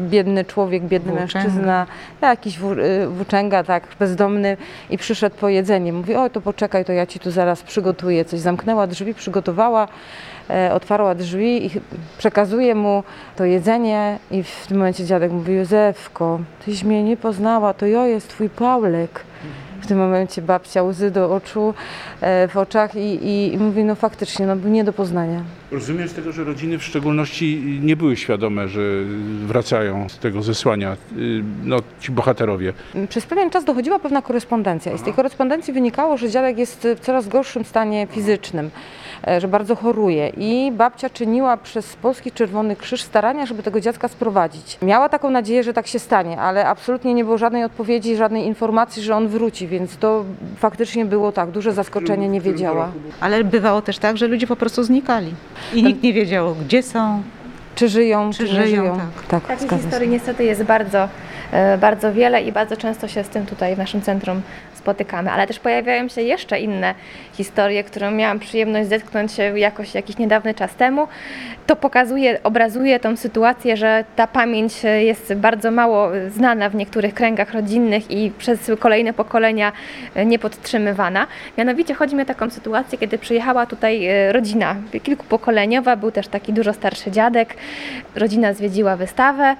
biedny 0.10 0.46
człowiek, 0.46 0.84
biedny 0.84 1.12
Włóczęga. 1.12 1.39
mężczyzna, 1.39 1.86
jakiś 2.22 2.60
wó, 2.60 2.72
e, 2.72 3.08
włóczęga, 3.08 3.63
tak, 3.63 3.84
bezdomny 4.00 4.58
i 4.89 4.98
przyszedł 4.98 5.36
po 5.36 5.50
jedzenie. 5.50 5.94
Mówi, 5.94 6.15
o 6.15 6.29
to 6.29 6.41
poczekaj, 6.41 6.86
to 6.86 6.94
ja 6.94 7.06
ci 7.06 7.20
tu 7.20 7.32
zaraz 7.32 7.63
przygotuję 7.63 8.25
coś. 8.25 8.39
Zamknęła 8.39 8.88
drzwi, 8.88 9.13
przygotowała, 9.13 9.88
e, 10.50 10.74
otwarła 10.74 11.15
drzwi 11.15 11.65
i 11.65 11.70
przekazuje 12.17 12.75
mu 12.75 13.03
to 13.36 13.46
jedzenie 13.46 14.20
i 14.32 14.44
w 14.44 14.67
tym 14.67 14.77
momencie 14.77 15.06
dziadek 15.06 15.32
mówi, 15.32 15.53
Józefko, 15.53 16.39
tyś 16.65 16.84
mnie 16.84 17.03
nie 17.03 17.17
poznała, 17.17 17.74
to 17.74 17.86
ja 17.86 18.08
jest 18.08 18.27
twój 18.27 18.50
Paulek. 18.50 19.24
W 19.81 19.88
tym 19.88 19.98
momencie 19.98 20.41
babcia 20.41 20.84
łzy 20.84 21.12
do 21.12 21.36
oczu, 21.36 21.74
e, 22.22 22.48
w 22.48 22.57
oczach 22.57 22.96
i, 22.96 23.00
i, 23.00 23.53
i 23.53 23.57
mówi, 23.57 23.84
no 23.84 23.96
faktycznie, 23.96 24.48
no 24.48 24.55
nie 24.55 24.84
do 24.84 24.93
poznania. 24.93 25.41
Rozumiem 25.72 26.07
z 26.07 26.13
tego, 26.13 26.31
że 26.31 26.43
rodziny 26.43 26.77
w 26.77 26.84
szczególności 26.84 27.79
nie 27.81 27.96
były 27.96 28.15
świadome, 28.15 28.67
że 28.67 28.81
wracają 29.46 30.10
z 30.10 30.19
tego 30.19 30.41
zesłania 30.41 30.93
y, 31.17 31.43
no, 31.63 31.77
ci 32.00 32.12
bohaterowie. 32.12 32.74
Przez 33.10 33.25
pewien 33.25 33.50
czas 33.50 33.65
dochodziła 33.65 34.00
pewna 34.00 34.22
korespondencja 34.22 34.93
i 34.93 34.98
z 34.98 35.03
tej 35.03 35.13
korespondencji 35.13 35.74
wynikało, 35.74 36.17
że 36.17 36.29
dziadek 36.29 36.57
jest 36.57 36.88
w 36.96 37.00
coraz 37.00 37.27
gorszym 37.27 37.65
stanie 37.65 38.07
fizycznym, 38.12 38.69
że 39.38 39.48
bardzo 39.48 39.76
choruje 39.76 40.32
i 40.38 40.72
babcia 40.72 41.10
czyniła 41.10 41.58
przez 41.58 41.96
Polski 41.96 42.32
Czerwony 42.32 42.76
Krzyż 42.76 43.02
starania, 43.02 43.46
żeby 43.46 43.64
tego 43.64 43.82
dziadka 43.82 44.08
sprowadzić. 44.08 44.78
Miała 44.82 45.10
taką 45.10 45.30
nadzieję, 45.30 45.64
że 45.64 45.74
tak 45.74 45.88
się 45.88 46.00
stanie, 46.00 46.40
ale 46.40 46.66
absolutnie 46.68 47.14
nie 47.14 47.24
było 47.24 47.38
żadnej 47.38 47.64
odpowiedzi, 47.64 48.16
żadnej 48.16 48.46
informacji, 48.46 49.04
że 49.04 49.16
on 49.16 49.28
wróci, 49.28 49.68
więc 49.68 49.98
to 49.98 50.24
faktycznie 50.58 51.06
było 51.06 51.32
tak, 51.32 51.52
duże 51.52 51.74
zaskoczenie, 51.74 52.30
nie 52.30 52.42
wiedziała. 52.42 52.92
Ale 53.20 53.44
bywało 53.44 53.82
też 53.82 53.98
tak, 53.98 54.18
że 54.18 54.28
ludzie 54.28 54.48
po 54.48 54.56
prostu 54.56 54.84
znikali 54.84 55.34
i 55.74 55.84
nikt 55.84 56.04
nie 56.04 56.14
wiedział, 56.14 56.56
gdzie 56.66 56.84
są. 56.84 57.22
Czy 57.76 57.90
żyją, 57.90 58.30
czy, 58.32 58.38
Czy 58.38 58.44
nie 58.44 58.50
żyją, 58.68 58.82
żyją. 58.82 58.98
tak. 59.28 59.42
tak 59.48 59.60
Takich 59.60 59.80
historii 59.82 60.10
niestety 60.10 60.44
jest 60.44 60.64
bardzo, 60.64 60.98
e, 61.04 61.08
bardzo 61.77 62.13
wiele 62.13 62.42
i 62.42 62.51
bardzo 62.51 62.77
często 62.77 63.08
się 63.08 63.24
z 63.24 63.30
tym 63.30 63.46
tutaj 63.46 63.75
w 63.75 63.77
naszym 63.77 64.01
centrum 64.01 64.42
spotykamy, 64.88 65.32
ale 65.32 65.48
też 65.48 65.60
pojawiają 65.60 66.08
się 66.08 66.22
jeszcze 66.22 66.60
inne 66.60 66.96
historie, 67.34 67.84
które 67.84 68.12
miałam 68.12 68.39
przyjemność 68.39 68.89
zetknąć 68.89 69.32
się 69.32 69.60
jakoś 69.60 69.96
jakiś 69.96 70.18
niedawny 70.18 70.54
czas 70.54 70.75
temu. 70.75 71.08
To 71.68 71.75
pokazuje, 71.75 72.44
obrazuje 72.44 73.00
tą 73.00 73.16
sytuację, 73.16 73.77
że 73.77 74.04
ta 74.16 74.27
pamięć 74.27 74.86
e, 74.86 75.04
jest 75.04 75.34
bardzo 75.34 75.72
mało 75.72 76.18
e, 76.18 76.30
znana 76.30 76.70
w 76.70 76.75
niektórych 76.75 77.13
kręgach 77.13 77.54
rodzinnych 77.54 78.12
i 78.12 78.32
przez 78.38 78.72
kolejne 78.80 79.13
pokolenia 79.13 79.72
e, 80.16 80.25
niepodtrzymywana. 80.25 81.27
Mianowicie 81.58 81.94
chodzi 81.94 82.16
mi 82.16 82.22
o 82.22 82.25
taką 82.25 82.50
sytuację, 82.50 82.98
kiedy 82.98 83.18
przyjechała 83.18 83.66
tutaj 83.66 84.06
e, 84.06 84.32
rodzina 84.32 84.75
kilkupokoleniowa, 85.04 85.96
był 85.96 86.12
też 86.12 86.27
taki 86.27 86.54
dużo 86.54 86.74
starszy 86.74 87.12
dziadek, 87.12 87.56
rodzina 88.16 88.54
zwiedziła 88.54 88.96
wystawę, 88.96 89.56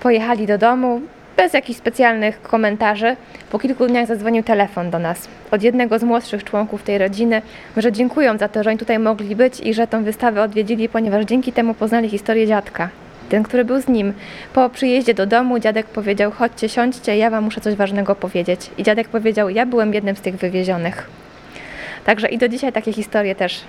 pojechali 0.00 0.46
do 0.46 0.58
domu, 0.58 1.00
bez 1.36 1.52
jakichś 1.52 1.78
specjalnych 1.78 2.42
komentarzy. 2.42 3.16
Po 3.50 3.58
kilku 3.58 3.86
dniach 3.86 4.06
zadzwonił 4.06 4.42
telefon 4.42 4.90
do 4.90 4.98
nas 4.98 5.28
od 5.50 5.62
jednego 5.62 5.98
z 5.98 6.02
młodszych 6.02 6.44
członków 6.44 6.82
tej 6.82 6.98
rodziny, 6.98 7.42
że 7.76 7.92
dziękują 7.92 8.38
za 8.38 8.48
to, 8.48 8.62
że 8.62 8.70
oni 8.70 8.78
tutaj 8.78 8.98
mogli 8.98 9.36
być 9.36 9.60
i 9.60 9.74
że 9.74 9.86
tą 9.86 10.04
wystawę 10.04 10.42
odwiedzili, 10.42 10.88
ponieważ 10.88 11.24
dzięki 11.24 11.52
temu 11.52 11.74
poznali 11.74 12.08
historię 12.08 12.46
dziadka. 12.46 12.88
Ten, 13.28 13.42
który 13.42 13.64
był 13.64 13.80
z 13.80 13.88
nim. 13.88 14.12
Po 14.52 14.68
przyjeździe 14.68 15.14
do 15.14 15.26
domu 15.26 15.58
dziadek 15.58 15.86
powiedział, 15.86 16.30
chodźcie, 16.30 16.68
siądźcie, 16.68 17.16
ja 17.16 17.30
wam 17.30 17.44
muszę 17.44 17.60
coś 17.60 17.74
ważnego 17.74 18.14
powiedzieć. 18.14 18.70
I 18.78 18.82
dziadek 18.82 19.08
powiedział, 19.08 19.50
ja 19.50 19.66
byłem 19.66 19.94
jednym 19.94 20.16
z 20.16 20.20
tych 20.20 20.36
wywiezionych. 20.36 21.10
Także 22.04 22.28
i 22.28 22.38
do 22.38 22.48
dzisiaj 22.48 22.72
takie 22.72 22.92
historie 22.92 23.34
też 23.34 23.60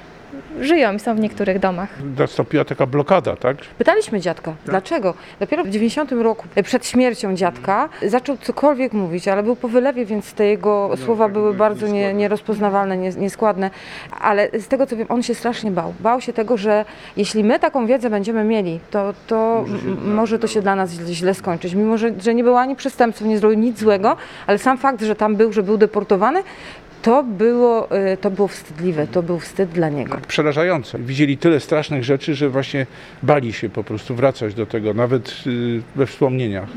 żyją 0.61 0.93
i 0.93 0.99
są 0.99 1.15
w 1.15 1.19
niektórych 1.19 1.59
domach. 1.59 1.89
Nastąpiła 2.17 2.65
taka 2.65 2.85
blokada, 2.85 3.35
tak? 3.35 3.57
Pytaliśmy 3.77 4.19
dziadka, 4.19 4.53
dlaczego. 4.65 5.13
Dopiero 5.39 5.63
w 5.63 5.69
90 5.69 6.11
roku, 6.11 6.45
e, 6.55 6.63
przed 6.63 6.85
śmiercią 6.85 7.35
dziadka, 7.35 7.89
zaczął 8.07 8.37
cokolwiek 8.37 8.93
mówić, 8.93 9.27
ale 9.27 9.43
był 9.43 9.55
po 9.55 9.67
wylewie, 9.67 10.05
więc 10.05 10.33
te 10.33 10.45
jego 10.45 10.91
słowa 11.05 11.29
były 11.29 11.53
bardzo 11.53 11.87
nie, 11.87 12.13
nierozpoznawalne, 12.13 12.97
nie, 12.97 13.09
nieskładne. 13.09 13.71
Ale 14.21 14.49
z 14.59 14.67
tego 14.67 14.85
co 14.85 14.95
wiem, 14.95 15.07
on 15.09 15.23
się 15.23 15.35
strasznie 15.35 15.71
bał. 15.71 15.93
Bał 15.99 16.21
się 16.21 16.33
tego, 16.33 16.57
że 16.57 16.85
jeśli 17.17 17.43
my 17.43 17.59
taką 17.59 17.85
wiedzę 17.85 18.09
będziemy 18.09 18.43
mieli, 18.43 18.79
to, 18.91 19.13
to 19.27 19.65
może 20.05 20.39
to 20.39 20.47
się 20.47 20.61
dla 20.61 20.75
nas 20.75 20.91
źle, 20.91 21.13
źle 21.13 21.33
skończyć. 21.33 21.73
Mimo, 21.73 21.97
że, 21.97 22.11
że 22.19 22.33
nie 22.33 22.43
był 22.43 22.57
ani 22.57 22.75
przestępcą, 22.75 23.25
nie 23.25 23.37
zrobił 23.37 23.59
nic 23.59 23.79
złego, 23.79 24.17
ale 24.47 24.57
sam 24.57 24.77
fakt, 24.77 25.01
że 25.01 25.15
tam 25.15 25.35
był, 25.35 25.53
że 25.53 25.63
był 25.63 25.77
deportowany, 25.77 26.43
to 27.01 27.23
było, 27.23 27.91
e, 27.91 28.17
to 28.17 28.31
było 28.31 28.47
wstydliwe, 28.47 29.07
to 29.07 29.23
był 29.23 29.39
wstyd 29.39 29.69
dla 29.69 29.89
niego. 29.89 30.17
Przerażające. 30.27 30.99
Widzieli 30.99 31.37
tyle 31.37 31.59
strasznych 31.59 32.03
rzeczy, 32.03 32.35
że 32.35 32.49
właśnie 32.49 32.85
bali 33.23 33.53
się 33.53 33.69
po 33.69 33.83
prostu 33.83 34.15
wracać 34.15 34.53
do 34.53 34.65
tego, 34.65 34.93
nawet 34.93 35.43
y, 35.47 35.81
we 35.95 36.05
wspomnieniach. 36.05 36.69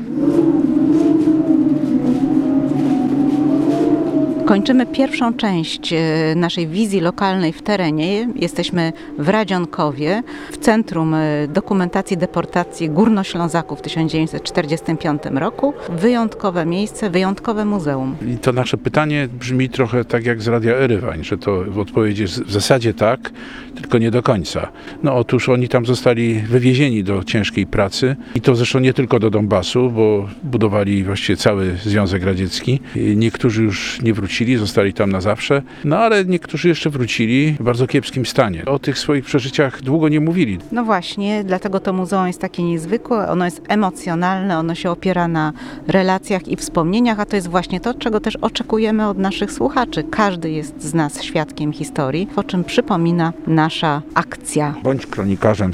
Kończymy 4.51 4.85
pierwszą 4.85 5.33
część 5.33 5.93
e, 5.93 5.99
naszej 6.35 6.67
wizji 6.67 7.01
lokalnej 7.01 7.53
w 7.53 7.61
terenie. 7.61 8.27
Jesteśmy 8.35 8.93
w 9.17 9.29
Radzionkowie, 9.29 10.23
w 10.51 10.57
Centrum 10.57 11.13
e, 11.13 11.47
Dokumentacji 11.47 12.17
Deportacji 12.17 12.89
Górnoślązaków 12.89 13.79
w 13.79 13.81
1945 13.81 15.21
roku. 15.33 15.73
Wyjątkowe 15.89 16.65
miejsce, 16.65 17.09
wyjątkowe 17.09 17.65
muzeum. 17.65 18.15
I 18.27 18.37
to 18.37 18.53
nasze 18.53 18.77
pytanie 18.77 19.27
brzmi 19.39 19.69
trochę 19.69 20.05
tak 20.05 20.25
jak 20.25 20.41
z 20.41 20.47
Radia 20.47 20.75
Erywań, 20.75 21.23
że 21.23 21.37
to 21.37 21.63
w 21.67 21.79
odpowiedzi 21.79 22.21
jest 22.21 22.43
w 22.43 22.51
zasadzie 22.51 22.93
tak, 22.93 23.31
tylko 23.75 23.97
nie 23.97 24.11
do 24.11 24.23
końca. 24.23 24.71
No 25.03 25.15
otóż 25.15 25.49
oni 25.49 25.69
tam 25.69 25.85
zostali 25.85 26.33
wywiezieni 26.33 27.03
do 27.03 27.23
ciężkiej 27.23 27.67
pracy 27.67 28.15
i 28.35 28.41
to 28.41 28.55
zresztą 28.55 28.79
nie 28.79 28.93
tylko 28.93 29.19
do 29.19 29.29
Donbasu, 29.29 29.91
bo 29.91 30.29
budowali 30.43 31.03
właściwie 31.03 31.37
cały 31.37 31.77
Związek 31.83 32.23
Radziecki. 32.23 32.79
Niektórzy 33.15 33.63
już 33.63 34.01
nie 34.01 34.13
wrócili, 34.13 34.40
zostali 34.57 34.93
tam 34.93 35.11
na 35.11 35.21
zawsze, 35.21 35.61
no 35.83 35.97
ale 35.97 36.25
niektórzy 36.25 36.67
jeszcze 36.67 36.89
wrócili 36.89 37.51
w 37.59 37.63
bardzo 37.63 37.87
kiepskim 37.87 38.25
stanie. 38.25 38.65
O 38.65 38.79
tych 38.79 38.99
swoich 38.99 39.25
przeżyciach 39.25 39.81
długo 39.81 40.09
nie 40.09 40.19
mówili. 40.19 40.59
No 40.71 40.83
właśnie, 40.83 41.43
dlatego 41.43 41.79
to 41.79 41.93
muzeum 41.93 42.27
jest 42.27 42.41
takie 42.41 42.63
niezwykłe, 42.63 43.27
ono 43.27 43.45
jest 43.45 43.61
emocjonalne, 43.67 44.57
ono 44.57 44.75
się 44.75 44.91
opiera 44.91 45.27
na 45.27 45.53
relacjach 45.87 46.47
i 46.47 46.55
wspomnieniach, 46.55 47.19
a 47.19 47.25
to 47.25 47.35
jest 47.35 47.47
właśnie 47.47 47.79
to, 47.79 47.93
czego 47.93 48.19
też 48.19 48.35
oczekujemy 48.35 49.07
od 49.07 49.17
naszych 49.17 49.51
słuchaczy. 49.51 50.03
Każdy 50.03 50.51
jest 50.51 50.83
z 50.83 50.93
nas 50.93 51.23
świadkiem 51.23 51.73
historii, 51.73 52.27
o 52.35 52.43
czym 52.43 52.63
przypomina 52.63 53.33
nasza 53.47 54.01
akcja. 54.13 54.75
Bądź 54.83 55.05
kronikarzem 55.05 55.73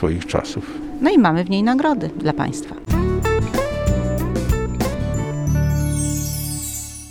Swoich 0.00 0.26
czasów. 0.26 0.78
No 1.00 1.10
i 1.10 1.18
mamy 1.18 1.44
w 1.44 1.50
niej 1.50 1.62
nagrody 1.62 2.10
dla 2.16 2.32
Państwa. 2.32 2.74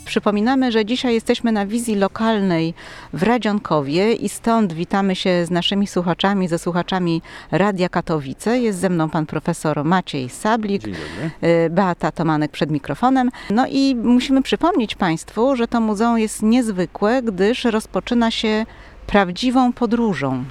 Przypominamy, 0.06 0.72
że 0.72 0.86
dzisiaj 0.86 1.14
jesteśmy 1.14 1.52
na 1.52 1.66
wizji 1.66 1.96
lokalnej 1.96 2.74
w 3.14 3.24
Radzionkowie 3.24 4.14
i 4.14 4.30
stąd 4.30 4.74
witamy 4.74 5.16
się 5.16 5.46
z 5.46 5.52
naszymi 5.52 5.88
słuchaczami, 5.88 6.48
ze 6.48 6.60
słuchaczami 6.60 7.22
Radia 7.52 7.90
Katowice. 7.90 8.60
Jest 8.60 8.80
ze 8.80 8.90
mną 8.90 9.10
pan 9.10 9.26
profesor 9.26 9.86
Maciej 9.86 10.30
Sablik, 10.30 10.84
y, 10.88 11.70
Beata 11.70 12.12
Tomanek 12.12 12.52
przed 12.52 12.72
mikrofonem. 12.72 13.30
No 13.50 13.66
i 13.70 13.96
musimy 13.96 14.42
przypomnieć 14.42 14.96
Państwu, 14.96 15.56
że 15.56 15.68
to 15.68 15.82
muzeum 15.82 16.20
jest 16.20 16.42
niezwykłe, 16.42 17.22
gdyż 17.24 17.64
rozpoczyna 17.64 18.32
się 18.32 18.66
prawdziwą 19.08 19.74
podróżą. 19.74 20.44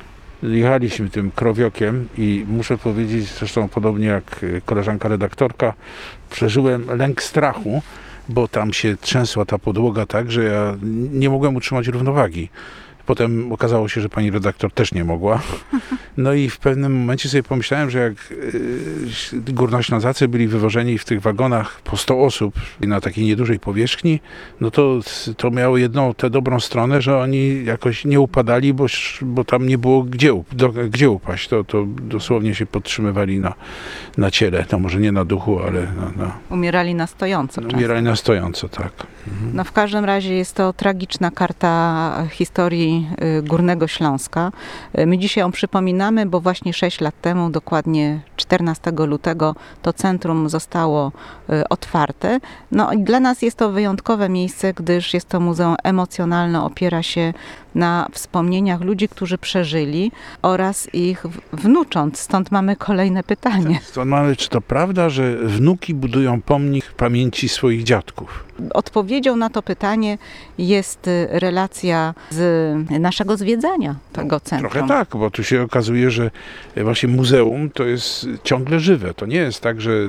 Jechaliśmy 0.42 1.11
tym 1.11 1.31
krowiokiem 1.31 2.09
i 2.18 2.44
muszę 2.48 2.79
powiedzieć, 2.79 3.29
zresztą 3.38 3.68
podobnie 3.68 4.07
jak 4.07 4.42
y, 4.42 4.62
koleżanka 4.64 5.09
redaktorka, 5.09 5.74
przeżyłem 6.31 6.87
lęk 6.96 7.22
strachu, 7.22 7.83
bo 8.29 8.48
tam 8.48 8.72
się 8.72 8.96
trzęsła 9.01 9.44
ta 9.44 9.59
podłoga 9.59 10.07
tak, 10.07 10.33
że 10.33 10.44
ja 10.44 10.77
nie 11.12 11.31
mogłem 11.31 11.57
utrzymać 11.57 11.87
równowagi. 11.87 12.48
Potem 13.08 13.52
okazało 13.52 13.88
się, 13.88 14.00
że 14.00 14.08
pani 14.08 14.30
redaktor 14.30 14.72
też 14.72 14.92
nie 14.94 15.04
mogła. 15.04 15.40
No 16.16 16.32
i 16.32 16.50
w 16.50 16.58
pewnym 16.58 16.98
momencie 16.98 17.28
sobie 17.28 17.42
pomyślałem, 17.42 17.90
że 17.90 17.98
jak 17.98 18.32
y, 18.32 19.52
górnoślązacy 19.52 20.28
byli 20.28 20.48
wywożeni 20.48 20.98
w 20.98 21.04
tych 21.04 21.20
wagonach 21.20 21.80
po 21.80 21.96
100 21.96 22.22
osób 22.22 22.54
na 22.80 23.00
takiej 23.00 23.24
niedużej 23.24 23.58
powierzchni, 23.60 24.20
no 24.60 24.70
to 24.70 25.00
to 25.36 25.50
miało 25.50 25.76
jedną 25.76 26.14
tę 26.14 26.30
dobrą 26.30 26.60
stronę, 26.60 27.02
że 27.02 27.18
oni 27.18 27.64
jakoś 27.64 28.04
nie 28.04 28.20
upadali, 28.20 28.74
bo, 28.74 28.86
bo 29.22 29.44
tam 29.44 29.68
nie 29.68 29.78
było 29.78 30.02
gdzie, 30.02 30.42
do, 30.52 30.68
gdzie 30.68 31.10
upaść. 31.10 31.48
To, 31.48 31.64
to 31.64 31.84
dosłownie 31.86 32.54
się 32.54 32.66
podtrzymywali 32.66 33.40
na, 33.40 33.54
na 34.16 34.30
ciele. 34.30 34.64
No 34.72 34.78
może 34.78 35.00
nie 35.00 35.12
na 35.12 35.24
duchu, 35.24 35.60
ale 35.62 35.80
na, 35.80 36.24
na, 36.24 36.38
Umierali 36.50 36.94
na 36.94 37.06
stojąco. 37.06 37.60
często. 37.60 37.76
umierali 37.76 38.02
na 38.02 38.16
stojąco, 38.16 38.68
tak. 38.68 38.92
No 39.54 39.64
w 39.64 39.72
każdym 39.72 40.04
razie 40.04 40.34
jest 40.34 40.54
to 40.54 40.72
tragiczna 40.72 41.30
karta 41.30 42.26
historii 42.30 42.97
y, 43.38 43.42
Górnego 43.42 43.87
Śląska. 43.88 44.52
Y, 44.98 45.06
My 45.06 45.18
dzisiaj 45.18 45.42
ją 45.42 45.50
przypominamy, 45.52 46.26
bo 46.26 46.40
właśnie 46.40 46.72
6 46.72 47.00
lat 47.00 47.20
temu, 47.20 47.50
dokładnie 47.50 48.20
14 48.37 48.92
lutego, 49.06 49.54
to 49.82 49.92
centrum 49.92 50.48
zostało 50.48 51.12
y, 51.50 51.68
otwarte. 51.68 52.40
No 52.72 52.92
i 52.92 52.98
dla 53.02 53.20
nas 53.20 53.42
jest 53.42 53.56
to 53.56 53.70
wyjątkowe 53.70 54.28
miejsce, 54.28 54.74
gdyż 54.74 55.14
jest 55.14 55.28
to 55.28 55.40
muzeum 55.40 55.76
emocjonalne, 55.84 56.62
opiera 56.64 57.02
się 57.02 57.34
na 57.74 58.08
wspomnieniach 58.12 58.80
ludzi, 58.80 59.08
którzy 59.08 59.38
przeżyli 59.38 60.12
oraz 60.42 60.94
ich 60.94 61.22
w- 61.26 61.40
wnucząt. 61.62 62.18
Stąd 62.18 62.50
mamy 62.50 62.76
kolejne 62.76 63.22
pytanie. 63.22 63.80
Stąd 63.82 64.11
mamy, 64.11 64.37
czy 64.37 64.48
to 64.48 64.61
prawda, 64.61 65.08
że 65.11 65.37
wnuki 65.37 65.94
budują 65.94 66.42
pomnik 66.42 66.92
pamięci 66.92 67.48
swoich 67.48 67.82
dziadków? 67.84 68.44
Odpowiedzią 68.74 69.37
na 69.37 69.50
to 69.50 69.62
pytanie 69.62 70.18
jest 70.58 71.11
relacja 71.28 72.14
z 72.30 72.40
naszego 72.90 73.37
zwiedzania 73.37 73.94
tego 74.12 74.40
centrum. 74.40 74.70
Trochę 74.70 74.88
tak, 74.88 75.09
bo 75.12 75.31
tu 75.31 75.44
się 75.44 75.62
okazuje, 75.62 76.11
że 76.11 76.31
właśnie 76.77 77.09
muzeum 77.09 77.70
to 77.70 77.85
jest 77.85 78.27
ciągle 78.44 78.81
żywe. 78.81 79.14
To 79.14 79.27
nie 79.27 79.37
jest 79.37 79.61
tak, 79.61 79.81
że 79.81 79.90
y, 79.90 80.09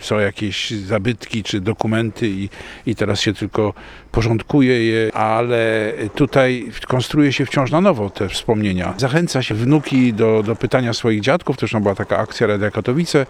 są 0.00 0.18
jakieś 0.18 0.70
zabytki 0.70 1.42
czy 1.42 1.60
dokumenty 1.60 2.28
i, 2.28 2.48
i 2.86 2.94
teraz 2.94 3.20
się 3.20 3.34
tylko 3.34 3.74
porządkuje 4.12 4.86
je, 4.86 5.14
ale 5.14 5.92
tutaj 6.14 6.70
konstruuje 6.88 7.32
się 7.32 7.46
wciąż 7.46 7.70
na 7.70 7.80
nowo 7.80 8.10
te 8.10 8.28
wspomnienia. 8.28 8.94
Zachęca 8.96 9.42
się 9.42 9.54
wnuki 9.54 10.12
do, 10.12 10.42
do 10.42 10.56
pytania 10.56 10.92
swoich 10.92 11.20
dziadków, 11.20 11.56
zresztą 11.58 11.80
była 11.80 11.94
taka 11.94 12.18
akcja 12.18 12.46
Radia 12.46 12.70
Katowice 12.70 13.26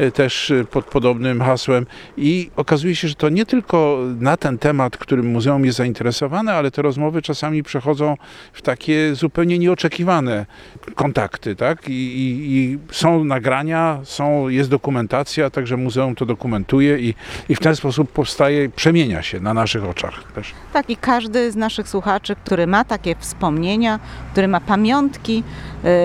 y, 0.00 0.12
też 0.12 0.50
y, 0.50 0.66
pod 0.70 0.84
podobnym 0.84 1.40
hasłem 1.40 1.86
i 2.16 2.50
okazuje 2.56 2.96
się, 2.96 3.08
że 3.08 3.14
to 3.14 3.28
nie 3.28 3.46
tylko 3.46 3.98
na 4.20 4.36
ten 4.36 4.58
temat, 4.58 4.96
którym 4.96 5.26
muzeum 5.26 5.64
jest 5.64 5.78
zainteresowane, 5.78 6.54
ale 6.54 6.70
te 6.70 6.82
rozmowy 6.82 7.22
czasami 7.22 7.62
przechodzą 7.62 8.15
w 8.52 8.62
takie 8.62 9.14
zupełnie 9.14 9.58
nieoczekiwane 9.58 10.46
kontakty, 10.94 11.56
tak? 11.56 11.88
I, 11.88 11.92
i, 11.92 12.56
i 12.56 12.78
są 12.90 13.24
nagrania, 13.24 14.00
są, 14.04 14.48
jest 14.48 14.70
dokumentacja, 14.70 15.50
także 15.50 15.76
muzeum 15.76 16.14
to 16.14 16.26
dokumentuje 16.26 16.98
i, 16.98 17.14
i 17.48 17.54
w 17.54 17.60
ten 17.60 17.76
sposób 17.76 18.12
powstaje, 18.12 18.68
przemienia 18.68 19.22
się 19.22 19.40
na 19.40 19.54
naszych 19.54 19.84
oczach 19.84 20.32
też. 20.32 20.52
Tak, 20.72 20.90
i 20.90 20.96
każdy 20.96 21.52
z 21.52 21.56
naszych 21.56 21.88
słuchaczy, 21.88 22.36
który 22.44 22.66
ma 22.66 22.84
takie 22.84 23.14
wspomnienia, 23.18 24.00
który 24.32 24.48
ma 24.48 24.60
pamiątki, 24.60 25.42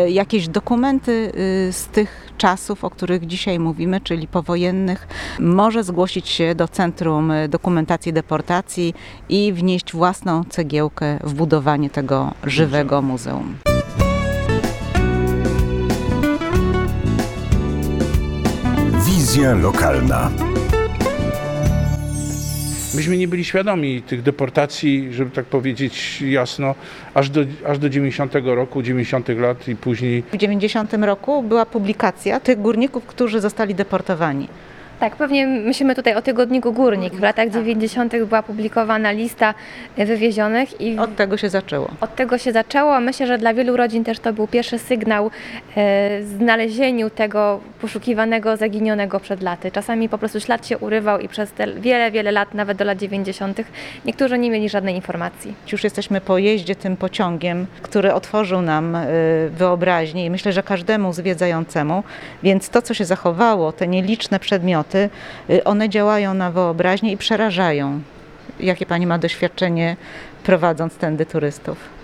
y, 0.06 0.12
jakieś 0.12 0.48
dokumenty 0.48 1.32
y, 1.70 1.74
z 1.74 1.88
tych 1.88 2.31
czasów, 2.42 2.84
o 2.84 2.90
których 2.90 3.28
dzisiaj 3.28 3.60
mówimy, 3.60 4.02
czyli 4.02 4.28
powojennych, 4.28 5.08
może 5.40 5.84
zgłosić 5.84 6.30
się 6.30 6.56
do 6.56 6.68
Centrum 6.68 7.32
Dokumentacji 7.50 8.14
Deportacji 8.14 8.94
i 9.30 9.54
wnieść 9.54 9.94
własną 9.94 10.44
cegiełkę 10.44 11.20
w 11.24 11.34
budowanie 11.34 11.90
tego 11.90 12.34
żywego 12.44 13.02
muzeum. 13.02 13.56
Wizja 19.06 19.54
lokalna. 19.54 20.51
Myśmy 23.02 23.18
nie 23.18 23.28
byli 23.28 23.46
świadomi 23.46 24.02
tych 24.02 24.22
deportacji, 24.22 25.14
żeby 25.14 25.32
tak 25.32 25.46
powiedzieć 25.46 26.22
jasno, 26.22 26.76
aż 27.14 27.30
do, 27.30 27.42
aż 27.68 27.80
do 27.80 27.90
90 27.90 28.34
roku, 28.46 28.82
90 28.82 29.30
lat 29.30 29.68
i 29.68 29.76
później. 29.76 30.24
W 30.34 30.38
90 30.38 30.94
roku 30.94 31.44
była 31.44 31.66
publikacja 31.66 32.40
tych 32.40 32.62
górników, 32.62 33.06
którzy 33.06 33.42
zostali 33.42 33.76
deportowani. 33.76 34.48
Tak, 35.02 35.16
pewnie 35.16 35.48
myślimy 35.48 35.96
tutaj 35.96 36.16
o 36.16 36.22
tygodniku 36.22 36.74
Górnik. 36.74 37.14
W 37.14 37.22
latach 37.22 37.50
90. 37.50 38.14
była 38.26 38.44
publikowana 38.44 39.12
lista 39.12 39.54
e, 39.98 40.06
wywiezionych 40.06 40.82
i 40.82 40.98
Od 41.00 41.16
tego 41.16 41.38
się 41.38 41.50
zaczęło. 41.50 41.90
od 42.02 42.16
tego 42.16 42.38
się 42.38 42.52
zaczęło. 42.52 43.00
Myślę, 43.00 43.28
że 43.28 43.38
dla 43.38 43.54
wielu 43.54 43.78
rodzin 43.78 44.04
też 44.04 44.20
to 44.20 44.34
był 44.34 44.48
pierwszy 44.48 44.80
sygnał 44.80 45.32
e, 45.78 46.24
znalezieniu 46.24 47.10
tego 47.10 47.60
poszukiwanego, 47.82 48.58
zaginionego 48.58 49.20
przed 49.20 49.42
laty. 49.42 49.72
Czasami 49.72 50.10
po 50.10 50.18
prostu 50.18 50.40
ślad 50.40 50.68
się 50.68 50.78
urywał 50.78 51.20
i 51.20 51.28
przez 51.28 51.52
te 51.52 51.68
wiele, 51.74 52.12
wiele 52.12 52.32
lat, 52.32 52.54
nawet 52.54 52.78
do 52.78 52.86
lat 52.86 52.98
90., 52.98 53.62
niektórzy 54.06 54.38
nie 54.40 54.50
mieli 54.50 54.70
żadnej 54.70 54.96
informacji. 54.96 55.54
Już 55.72 55.84
jesteśmy 55.84 56.22
po 56.22 56.38
jeździe 56.38 56.76
tym 56.76 56.98
pociągiem, 56.98 57.66
który 57.82 58.14
otworzył 58.14 58.62
nam 58.62 58.96
y, 58.96 59.50
wyobraźnię 59.54 60.26
i 60.26 60.30
myślę, 60.30 60.52
że 60.52 60.64
każdemu 60.64 61.14
zwiedzającemu, 61.14 62.04
więc 62.44 62.70
to, 62.70 62.82
co 62.82 62.94
się 62.94 63.06
zachowało, 63.06 63.72
te 63.72 63.88
nieliczne 63.88 64.40
przedmioty, 64.40 64.91
y, 64.96 65.64
one 65.64 65.90
działają 65.90 66.34
na 66.34 66.52
wyobraźnię 66.52 67.12
i 67.12 67.18
przerażają. 67.18 68.02
Jakie 68.60 68.86
Pani 68.86 69.08
ma 69.08 69.18
doświadczenie 69.18 69.96
prowadząc 70.44 70.96
tędy 70.96 71.26
turystów? 71.26 72.01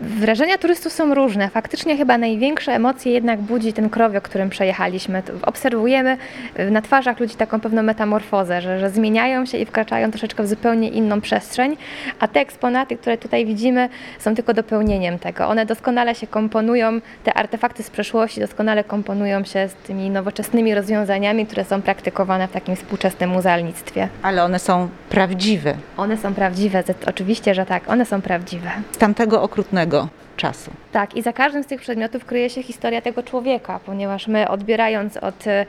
Wrażenia 0.00 0.58
turystów 0.58 0.92
są 0.92 1.14
różne. 1.14 1.48
Faktycznie 1.48 1.96
chyba 1.96 2.18
największe 2.18 2.72
emocje 2.72 3.12
jednak 3.12 3.40
budzi 3.40 3.72
ten 3.72 3.90
krowiok, 3.90 4.24
którym 4.24 4.50
przejechaliśmy. 4.50 5.22
Obserwujemy 5.42 6.16
y, 6.60 6.70
na 6.70 6.82
twarzach 6.82 7.20
ludzi 7.20 7.34
taką 7.34 7.60
pewną 7.60 7.82
metamorfozę, 7.82 8.60
że, 8.60 8.80
że 8.80 8.90
zmieniają 8.90 9.46
się 9.46 9.58
i 9.58 9.66
wkraczają 9.66 10.10
troszeczkę 10.10 10.42
w 10.42 10.46
zupełnie 10.48 10.88
inną 10.88 11.20
przestrzeń, 11.20 11.76
a 12.20 12.28
te 12.28 12.40
eksponaty, 12.40 12.96
które 12.96 13.18
tutaj 13.18 13.46
widzimy, 13.46 13.88
są 14.18 14.34
tylko 14.34 14.54
dopełnieniem 14.54 15.18
tego. 15.18 15.48
One 15.48 15.66
doskonale 15.66 16.14
się 16.14 16.26
komponują, 16.26 17.00
te 17.24 17.34
artefakty 17.34 17.82
z 17.82 17.90
przeszłości 17.90 18.40
doskonale 18.40 18.84
komponują 18.84 19.44
się 19.44 19.68
z 19.68 19.74
tymi 19.74 20.10
nowoczesnymi 20.10 20.74
rozwiązaniami, 20.74 21.46
które 21.46 21.64
są 21.64 21.82
praktykowane 21.82 22.48
w 22.48 22.52
takim 22.52 22.76
współczesnym 22.76 23.30
muzealnictwie. 23.30 24.08
Ale 24.22 24.44
one 24.44 24.58
są 24.58 24.88
prawdziwe, 25.08 25.74
One 25.96 26.16
są 26.16 26.34
prawdziwe, 26.34 26.82
oczywiście, 27.06 27.54
że 27.54 27.66
tak, 27.66 27.88
one 27.90 28.04
są 28.06 28.22
prawdziwe. 28.22 28.70
z 28.92 28.98
tamtego 28.98 29.42
okrutnego 29.42 29.81
czasu. 30.36 30.70
Tak, 30.92 31.14
i 31.14 31.22
za 31.22 31.32
każdym 31.32 31.62
z 31.62 31.66
tych 31.66 31.80
przedmiotów 31.80 32.24
kryje 32.24 32.50
się 32.50 32.62
historia 32.62 33.02
tego 33.02 33.22
człowieka, 33.22 33.80
ponieważ 33.86 34.28
my 34.28 34.48
odbierając 34.48 35.16
od 35.16 35.46
e, 35.46 35.66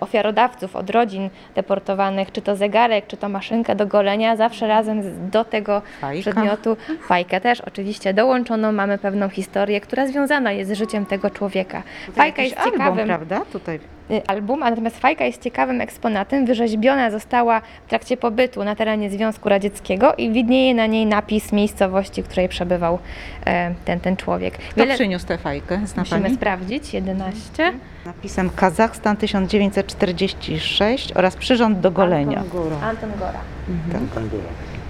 ofiarodawców, 0.00 0.76
od 0.76 0.90
rodzin 0.90 1.30
deportowanych, 1.54 2.32
czy 2.32 2.42
to 2.42 2.56
zegarek, 2.56 3.06
czy 3.06 3.16
to 3.16 3.28
maszynkę 3.28 3.76
do 3.76 3.86
golenia, 3.86 4.36
zawsze 4.36 4.68
razem 4.68 5.30
do 5.30 5.44
tego 5.44 5.82
Fajka. 6.00 6.20
przedmiotu, 6.20 6.76
fajkę 7.00 7.40
też 7.40 7.60
oczywiście 7.60 8.14
dołączoną, 8.14 8.72
mamy 8.72 8.98
pewną 8.98 9.28
historię, 9.28 9.80
która 9.80 10.06
związana 10.06 10.52
jest 10.52 10.70
z 10.70 10.74
życiem 10.74 11.06
tego 11.06 11.30
człowieka. 11.30 11.82
Fajka 12.12 12.42
jest 12.42 12.58
album, 12.58 12.72
ciekawym 12.72 13.06
prawda? 13.06 13.40
Tutaj 13.52 13.80
album, 14.26 14.62
a 14.62 14.70
natomiast 14.70 14.98
fajka 14.98 15.24
jest 15.24 15.42
ciekawym 15.42 15.80
eksponatem. 15.80 16.46
Wyrzeźbiona 16.46 17.10
została 17.10 17.60
w 17.86 17.88
trakcie 17.88 18.16
pobytu 18.16 18.64
na 18.64 18.74
terenie 18.76 19.10
Związku 19.10 19.48
Radzieckiego 19.48 20.14
i 20.14 20.30
widnieje 20.30 20.74
na 20.74 20.86
niej 20.86 21.06
napis 21.06 21.52
miejscowości, 21.52 22.22
w 22.22 22.26
której 22.28 22.48
przebywał 22.48 22.98
e, 23.46 23.74
ten, 23.84 24.00
ten 24.00 24.16
człowiek. 24.16 24.58
Kto 24.58 24.86
przyniósł 24.94 25.26
tę 25.26 25.38
fajkę? 25.38 25.80
Zna 25.84 26.02
Musimy 26.02 26.22
Pani? 26.22 26.34
sprawdzić. 26.34 26.94
11. 26.94 27.72
Napisem 28.06 28.50
Kazachstan 28.50 29.16
1946 29.16 31.12
oraz 31.12 31.36
przyrząd 31.36 31.80
do 31.80 31.90
golenia. 31.90 32.38
Anton 32.38 33.10
Gora. 33.18 33.38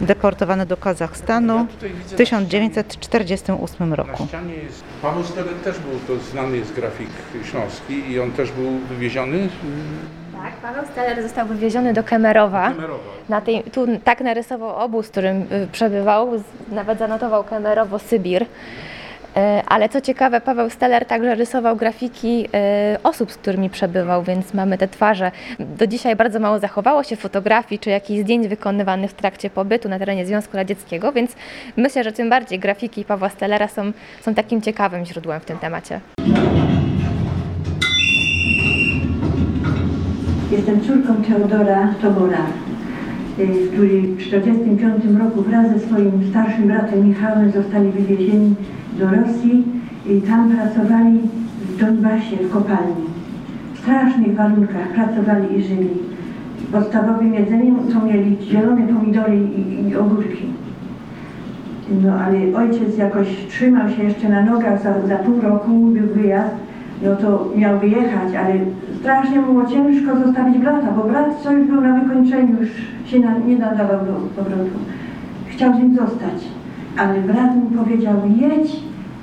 Deportowany 0.01 0.67
do 0.67 0.77
Kazachstanu 0.77 1.65
w 1.65 1.75
tutaj 1.75 1.91
widzę 1.91 2.17
1948 2.17 3.91
Na 3.91 3.97
roku. 3.97 4.27
ścianie 4.27 4.55
jest. 4.55 4.85
Paweł 5.03 5.25
Stelek 5.25 5.61
też 5.65 5.79
był, 5.79 6.17
to 6.17 6.23
znany 6.25 6.57
jest 6.57 6.73
grafik 6.73 7.09
śląski 7.45 8.11
i 8.11 8.21
on 8.21 8.31
też 8.33 8.53
był 8.53 8.71
wywieziony. 8.89 9.49
Tak, 10.43 10.53
Paweł 10.53 10.85
Steller 10.93 11.23
został 11.23 11.47
wywieziony 11.47 11.93
do 11.93 12.05
Kemerowa. 12.05 12.69
Kemerowa. 12.71 13.01
Na 13.29 13.41
tej, 13.41 13.63
tu 13.63 13.87
tak 14.05 14.21
narysował 14.21 14.77
obóz, 14.77 15.07
w 15.07 15.11
którym 15.11 15.43
y, 15.43 15.69
przebywał, 15.73 16.31
nawet 16.73 16.99
zanotował 16.99 17.45
Kemerowo 17.45 17.99
Sybir. 17.99 18.47
E, 19.37 19.63
Ale 19.67 19.89
co 19.89 20.01
ciekawe, 20.01 20.41
Paweł 20.41 20.71
Steller 20.71 21.07
także 21.07 21.35
rysował 21.35 21.77
grafiki 21.77 22.49
e, 22.55 22.97
osób, 23.03 23.33
z 23.33 23.37
którymi 23.37 23.71
przebywał, 23.71 24.23
więc 24.23 24.55
mamy 24.55 24.79
te 24.79 24.89
twarze. 24.89 25.33
Do 25.59 25.87
dzisiaj 25.87 26.17
bardzo 26.17 26.41
mało 26.41 26.59
zachowało 26.59 27.03
się 27.03 27.17
fotografii 27.17 27.79
czy 27.79 27.91
jakichś 27.91 28.21
zdjęć 28.21 28.49
wykonywanych 28.49 29.11
w 29.11 29.15
trakcie 29.15 29.51
pobytu 29.51 29.89
na 29.89 29.99
terenie 29.99 30.27
Związku 30.27 30.57
Radzieckiego, 30.57 31.13
więc 31.13 31.37
myślę, 31.77 32.05
że 32.05 32.13
tym 32.13 32.31
bardziej 32.31 32.59
grafiki 32.59 33.05
Pawła 33.05 33.29
Stellera 33.29 33.69
są, 33.69 33.93
są 34.21 34.35
takim 34.35 34.63
ciekawym 34.63 35.05
źródłem 35.05 35.41
w 35.41 35.45
tym 35.45 35.59
temacie. 35.59 36.01
Jestem 40.51 40.81
córką 40.81 41.23
Teodora 41.23 41.95
Tobora, 42.03 42.47
który 43.73 44.03
w 44.03 44.17
1945 44.17 45.19
roku 45.19 45.43
wraz 45.43 45.69
ze 45.73 45.79
swoim 45.79 46.11
starszym 46.31 46.67
bratem 46.67 47.09
Michałem 47.09 47.51
zostali 47.51 47.91
wywiezieni 47.91 48.55
do 48.99 49.11
Rosji 49.11 49.65
i 50.07 50.21
tam 50.21 50.51
pracowali 50.51 51.19
w 51.69 51.81
Donbasie, 51.81 52.37
w 52.37 52.51
kopalni. 52.51 53.05
W 53.75 53.79
strasznych 53.79 54.37
warunkach 54.37 54.89
pracowali 54.95 55.59
i 55.59 55.63
żyli. 55.63 55.91
Podstawowym 56.73 57.35
jedzeniem 57.35 57.77
to 57.93 58.07
mieli 58.07 58.37
zielone 58.43 58.83
pomidory 58.87 59.37
i, 59.37 59.89
i 59.89 59.97
ogórki. 59.97 60.45
No 62.03 62.15
ale 62.15 62.39
ojciec 62.57 62.99
jakoś 62.99 63.27
trzymał 63.49 63.91
się 63.91 64.05
jeszcze 64.05 64.29
na 64.29 64.43
nogach, 64.43 64.83
za, 64.83 65.07
za 65.07 65.17
pół 65.17 65.41
roku 65.41 65.71
był 65.71 66.07
wyjazd, 66.07 66.55
no 67.03 67.17
to 67.17 67.49
miał 67.57 67.79
wyjechać, 67.79 68.35
ale 68.35 68.55
strasznie 69.01 69.43
było 69.43 69.67
ciężko 69.67 70.17
zostawić 70.25 70.59
brata, 70.59 70.93
bo 70.93 71.05
brat 71.05 71.43
co 71.43 71.53
już 71.53 71.67
był 71.67 71.81
na 71.81 72.01
wykończeniu, 72.01 72.61
już 72.61 72.71
się 73.07 73.21
na, 73.21 73.39
nie 73.39 73.59
nadawał 73.59 74.07
do 74.07 74.13
powrotu. 74.13 74.79
Chciał 75.47 75.75
z 75.75 75.79
nim 75.79 75.97
zostać, 75.97 76.45
ale 76.97 77.21
brat 77.21 77.57
mu 77.57 77.85
powiedział, 77.85 78.15
jedź, 78.37 78.77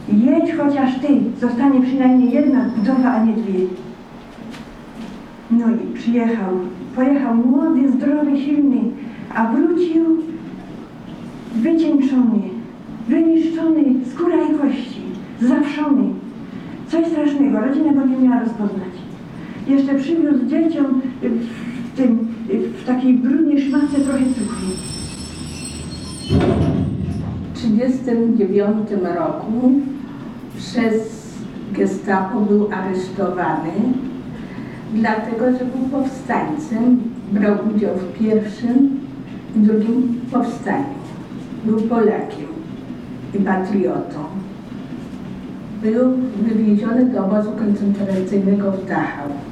jedź 0.07 0.55
chociaż 0.57 0.99
ty, 0.99 1.07
zostanie 1.41 1.81
przynajmniej 1.81 2.31
jedna 2.31 2.59
wdowa, 2.77 3.11
a 3.11 3.23
nie 3.23 3.33
dwie. 3.33 3.59
No 5.51 5.65
i 5.69 5.93
przyjechał, 5.93 6.53
pojechał 6.95 7.35
młody, 7.35 7.91
zdrowy, 7.91 8.37
silny, 8.37 8.81
a 9.35 9.47
wrócił 9.47 10.17
wycieńczony, 11.55 12.41
wyniszczony, 13.07 13.83
skóra 14.13 14.35
i 14.35 14.57
kości, 14.57 15.01
zawszony. 15.41 16.03
Coś 16.87 17.07
strasznego, 17.07 17.59
rodzina 17.59 17.93
go 17.93 18.05
nie 18.05 18.17
miała 18.17 18.39
rozpoznać. 18.39 18.96
Jeszcze 19.67 19.95
przywiózł 19.95 20.45
dzieciom 20.45 21.01
w, 21.21 21.97
tym, 21.97 22.27
w 22.77 22.85
takiej 22.85 23.13
brudnej 23.13 23.61
szmatce 23.61 23.99
trochę 23.99 24.25
cukru. 24.25 24.67
W 27.53 27.61
1939 27.61 28.89
roku 29.15 29.71
przez 30.57 31.27
gestapo 31.71 32.41
był 32.41 32.69
aresztowany, 32.71 33.71
dlatego 34.93 35.51
że 35.51 35.65
był 35.65 36.01
powstańcem, 36.01 36.99
brał 37.31 37.55
udział 37.75 37.95
w 37.95 38.19
pierwszym 38.19 38.99
i 39.55 39.59
drugim 39.59 40.21
powstaniu. 40.31 40.97
Był 41.65 41.81
Polakiem 41.81 42.47
i 43.33 43.39
patriotą. 43.39 44.19
Był 45.83 46.13
wywieziony 46.41 47.05
do 47.05 47.25
obozu 47.25 47.51
koncentracyjnego 47.51 48.71
w 48.71 48.85
Dachau. 48.85 49.46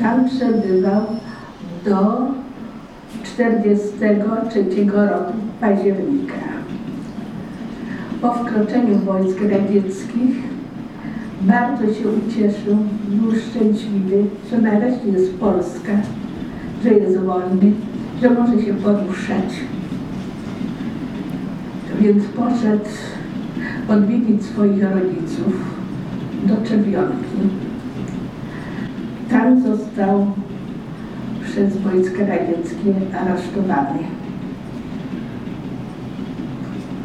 Tam 0.00 0.28
przebywał 0.28 1.02
do 1.84 2.26
1943 3.22 4.64
roku 4.92 5.32
października. 5.60 6.34
po 8.20 8.32
wkroczeniu 8.32 8.98
wojsk 8.98 9.38
radzieckich 9.40 10.36
bardzo 11.40 11.82
się 11.82 12.08
ucieszył, 12.08 12.76
był 13.08 13.32
szczęśliwy, 13.32 14.24
że 14.50 14.58
nareszcie 14.58 15.08
jest 15.08 15.34
Polska, 15.34 15.92
że 16.84 16.90
jest 16.90 17.18
wolny, 17.18 17.72
że 18.22 18.30
może 18.30 18.62
się 18.62 18.74
poruszać. 18.74 19.50
Więc 22.00 22.24
poszedł 22.24 22.90
odwiedzić 23.88 24.44
swoich 24.44 24.82
rodziców 24.82 25.52
do 26.44 26.68
Czerwionki. 26.68 27.69
Tam 29.30 29.62
został 29.62 30.26
przez 31.42 31.76
wojska 31.76 32.18
radzieckie 32.26 32.94
aresztowany. 33.20 33.98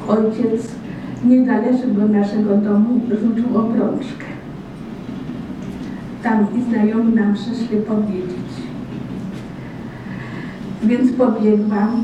Ojciec 0.07 0.75
niedaleko 1.25 2.07
naszego 2.09 2.57
domu 2.57 3.01
rzucił 3.09 3.57
obrączkę. 3.57 4.25
Tam 6.23 6.47
i 6.57 6.61
znajomi 6.61 7.15
nam 7.15 7.33
przyszli 7.33 7.77
powiedzieć. 7.77 8.51
Więc 10.83 11.11
pobiegłam 11.11 12.03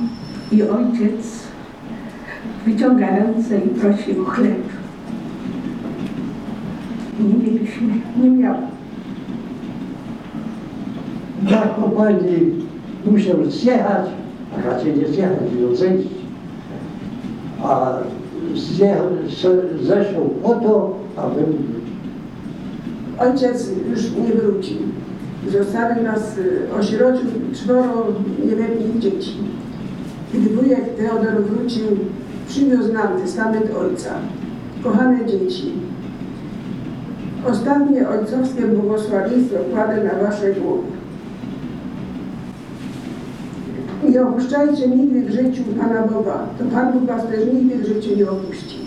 i 0.51 0.63
ojciec 0.63 1.47
wyciąga 2.65 3.07
ręce 3.15 3.57
i 3.57 3.69
prosi 3.69 4.19
o 4.19 4.25
chleb. 4.25 4.63
Nie 7.19 7.33
mieliśmy, 7.33 7.93
nie 8.23 8.29
miał. 8.29 8.55
Zakopani 11.49 12.65
musiał 13.05 13.45
zjechać, 13.45 14.07
a 14.57 14.69
raczej 14.69 14.97
nie 14.97 15.07
zjechać, 15.07 15.37
tylko 15.51 15.75
zejść. 15.75 16.07
A 17.63 17.97
zjechał, 18.55 19.05
zeszł 19.81 20.29
po 20.43 20.49
to, 20.49 20.95
aby 21.17 21.43
Ojciec 23.21 23.69
już 23.89 24.11
nie 24.11 24.33
wrócił. 24.33 24.77
Zostawił 25.51 26.03
nas, 26.03 26.37
y, 26.37 26.73
osierodził 26.79 27.29
czworo 27.53 28.07
nieletnich 28.45 28.99
dzieci. 28.99 29.37
Gdy 30.33 30.49
wujek 30.49 30.95
Teodor 30.95 31.43
wrócił, 31.43 31.85
przywiózł 32.47 32.93
nam 32.93 33.21
testament 33.21 33.65
ojca. 33.81 34.09
Kochane 34.83 35.25
dzieci, 35.25 35.71
ostatnie 37.49 38.09
ojcowskie 38.09 38.61
błogosławieństwo 38.61 39.57
kładę 39.73 40.03
na 40.03 40.23
wasze 40.23 40.53
głowy. 40.53 41.00
Nie 44.09 44.23
opuszczajcie 44.23 44.87
nigdy 44.87 45.21
w 45.21 45.31
życiu 45.31 45.63
Pana 45.79 46.01
Boga, 46.07 46.45
to 46.59 46.65
Pan 46.65 46.93
Bóg 46.93 47.05
was 47.05 47.27
też 47.27 47.39
nigdy 47.53 47.77
w 47.77 47.87
życiu 47.87 48.15
nie 48.17 48.29
opuści. 48.29 48.77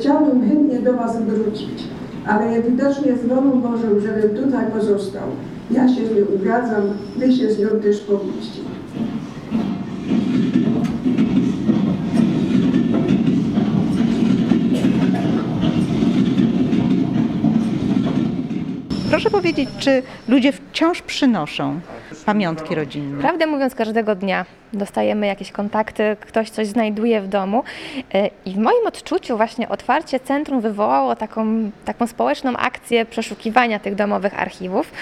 Chciałbym 0.00 0.48
chętnie 0.48 0.78
do 0.78 0.92
was 0.92 1.22
wrócić, 1.22 1.84
ale 2.26 2.62
widocznie 2.62 3.16
z 3.16 3.26
wolą 3.26 3.60
Bożą, 3.60 4.00
żebym 4.00 4.44
tutaj 4.44 4.66
pozostał. 4.72 5.22
Ja 5.70 5.88
się 5.88 6.06
z 6.06 6.10
nią 6.10 6.26
wy 7.16 7.32
się 7.32 7.50
z 7.50 7.58
nią 7.58 7.68
też 7.68 8.00
pogódźcie. 8.00 8.60
Proszę 19.10 19.30
powiedzieć, 19.30 19.68
czy 19.78 20.02
ludzie 20.28 20.52
wciąż 20.52 21.02
przynoszą 21.02 21.80
pamiątki 22.26 22.74
rodzinne? 22.74 23.20
Prawdę 23.20 23.46
mówiąc, 23.46 23.74
każdego 23.74 24.14
dnia 24.14 24.44
dostajemy 24.72 25.26
jakieś 25.26 25.52
kontakty, 25.52 26.16
ktoś 26.20 26.50
coś 26.50 26.66
znajduje 26.66 27.20
w 27.20 27.28
domu 27.28 27.62
E, 28.14 28.30
i 28.46 28.50
w 28.50 28.56
moim 28.58 28.86
odczuciu 28.86 29.36
właśnie 29.36 29.68
otwarcie 29.68 30.20
centrum 30.20 30.60
wywołało 30.60 31.16
taką, 31.16 31.70
taką 31.84 32.06
społeczną 32.06 32.56
akcję 32.56 33.04
przeszukiwania 33.04 33.78
tych 33.78 33.94
domowych 33.94 34.40
archiwów. 34.40 34.92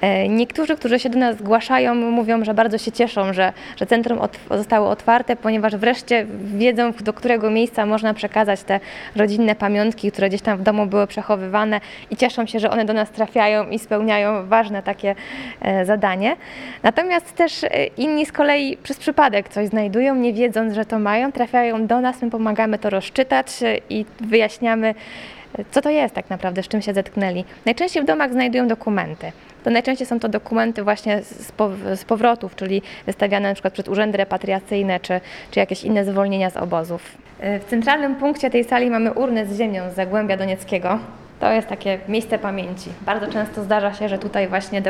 E, 0.00 0.28
Niektórzy, 0.28 0.76
którzy 0.76 0.98
się 0.98 1.10
do 1.10 1.18
nas 1.18 1.36
zgłaszają, 1.36 1.94
mówią, 1.94 2.44
że 2.44 2.54
bardzo 2.54 2.78
się 2.78 2.92
cieszą, 2.92 3.32
że, 3.32 3.52
że 3.76 3.86
centrum 3.86 4.18
ot 4.18 4.38
zostało 4.50 4.90
otwarte, 4.90 5.36
ponieważ 5.36 5.76
wreszcie 5.76 6.26
wiedzą, 6.44 6.92
do 7.00 7.12
którego 7.12 7.50
miejsca 7.50 7.86
można 7.86 8.14
przekazać 8.14 8.62
te 8.62 8.80
rodzinne 9.16 9.54
pamiątki, 9.54 10.12
które 10.12 10.28
gdzieś 10.28 10.42
tam 10.42 10.58
w 10.58 10.62
domu 10.62 10.86
były 10.86 11.06
przechowywane 11.06 11.80
i 12.10 12.16
cieszą 12.16 12.46
się, 12.46 12.60
że 12.60 12.70
one 12.70 12.84
do 12.84 12.92
nas 12.92 13.10
trafiają 13.10 13.70
i 13.70 13.78
spełniają 13.78 14.46
ważne 14.46 14.82
takie 14.82 15.14
e, 15.60 15.84
zadanie. 15.84 16.36
Natomiast 16.82 17.34
też 17.34 17.64
e, 17.64 17.68
inni 17.86 18.26
z 18.26 18.32
kolei 18.32 18.76
przez 18.76 18.98
przypadek 18.98 19.48
coś 19.48 19.68
znajdują, 19.68 20.14
nie 20.14 20.32
wiedząc, 20.32 20.74
że 20.74 20.84
to 20.84 20.98
mają, 20.98 21.32
trafiają 21.32 21.86
do 21.86 22.00
nas, 22.00 22.22
my 22.22 22.30
pomagamy 22.30 22.78
to 22.78 22.90
rozczytać 22.90 23.62
e, 23.62 23.78
i 23.90 24.04
wyjaśniamy, 24.20 24.94
e, 25.58 25.64
co 25.70 25.82
to 25.82 25.90
jest 25.90 26.14
tak 26.14 26.30
naprawdę, 26.30 26.62
z 26.62 26.68
czym 26.68 26.82
się 26.82 26.94
zetknęli. 26.94 27.44
Najczęściej 27.66 28.02
w 28.02 28.06
domach 28.06 28.32
znajdują 28.32 28.68
dokumenty. 28.68 29.32
To 29.64 29.70
najczęściej 29.70 30.06
są 30.06 30.20
to 30.20 30.28
dokumenty 30.28 30.82
właśnie 30.82 31.22
z, 31.22 31.52
pow- 31.52 31.96
z 31.96 32.04
powrotów, 32.04 32.56
czyli 32.56 32.82
wystawiane 33.06 33.48
na 33.48 33.54
przykład 33.54 33.72
przed 33.72 33.88
urzędy 33.88 34.18
repatriacyjne, 34.18 35.00
czy, 35.00 35.20
czy 35.50 35.60
jakieś 35.60 35.84
inne 35.84 36.04
zwolnienia 36.04 36.50
z 36.50 36.56
obozów. 36.56 37.02
W 37.40 37.64
centralnym 37.70 38.14
punkcie 38.14 38.50
tej 38.50 38.64
sali 38.64 38.90
mamy 38.90 39.12
urnę 39.12 39.46
z 39.46 39.58
ziemią 39.58 39.90
z 39.90 39.94
Zagłębia 39.94 40.36
Donieckiego. 40.36 40.98
To 41.40 41.52
jest 41.52 41.68
takie 41.68 41.98
miejsce 42.08 42.38
pamięci. 42.38 42.90
Bardzo 43.00 43.26
często 43.26 43.62
zdarza 43.62 43.94
się, 43.94 44.08
że 44.08 44.18
tutaj 44.18 44.48
właśnie 44.48 44.82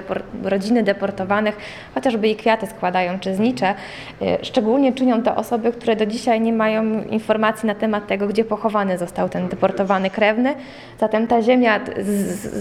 rodziny 0.43 0.83
deportowanych 0.83 1.57
chociażby 1.95 2.29
i 2.29 2.37
kwiaty 2.37 2.67
składają, 2.67 3.19
czy 3.19 3.35
znicze. 3.35 3.75
Y, 4.23 4.39
Szczególnie 4.43 4.93
czynią 4.93 5.23
to 5.23 5.37
osoby, 5.37 5.73
które 5.73 5.97
do 5.97 6.07
dzisiaj 6.07 6.41
nie 6.41 6.53
mają 6.53 7.03
informacji 7.03 7.67
na 7.67 7.75
temat 7.75 8.07
tego, 8.07 8.27
gdzie 8.27 8.45
pochowany 8.45 8.99
został 8.99 9.29
ten 9.29 9.49
deportowany 9.49 10.11
krewny. 10.11 10.55
Zatem 11.01 11.27
ta 11.27 11.43
ziemia 11.43 11.81
z, 12.01 12.09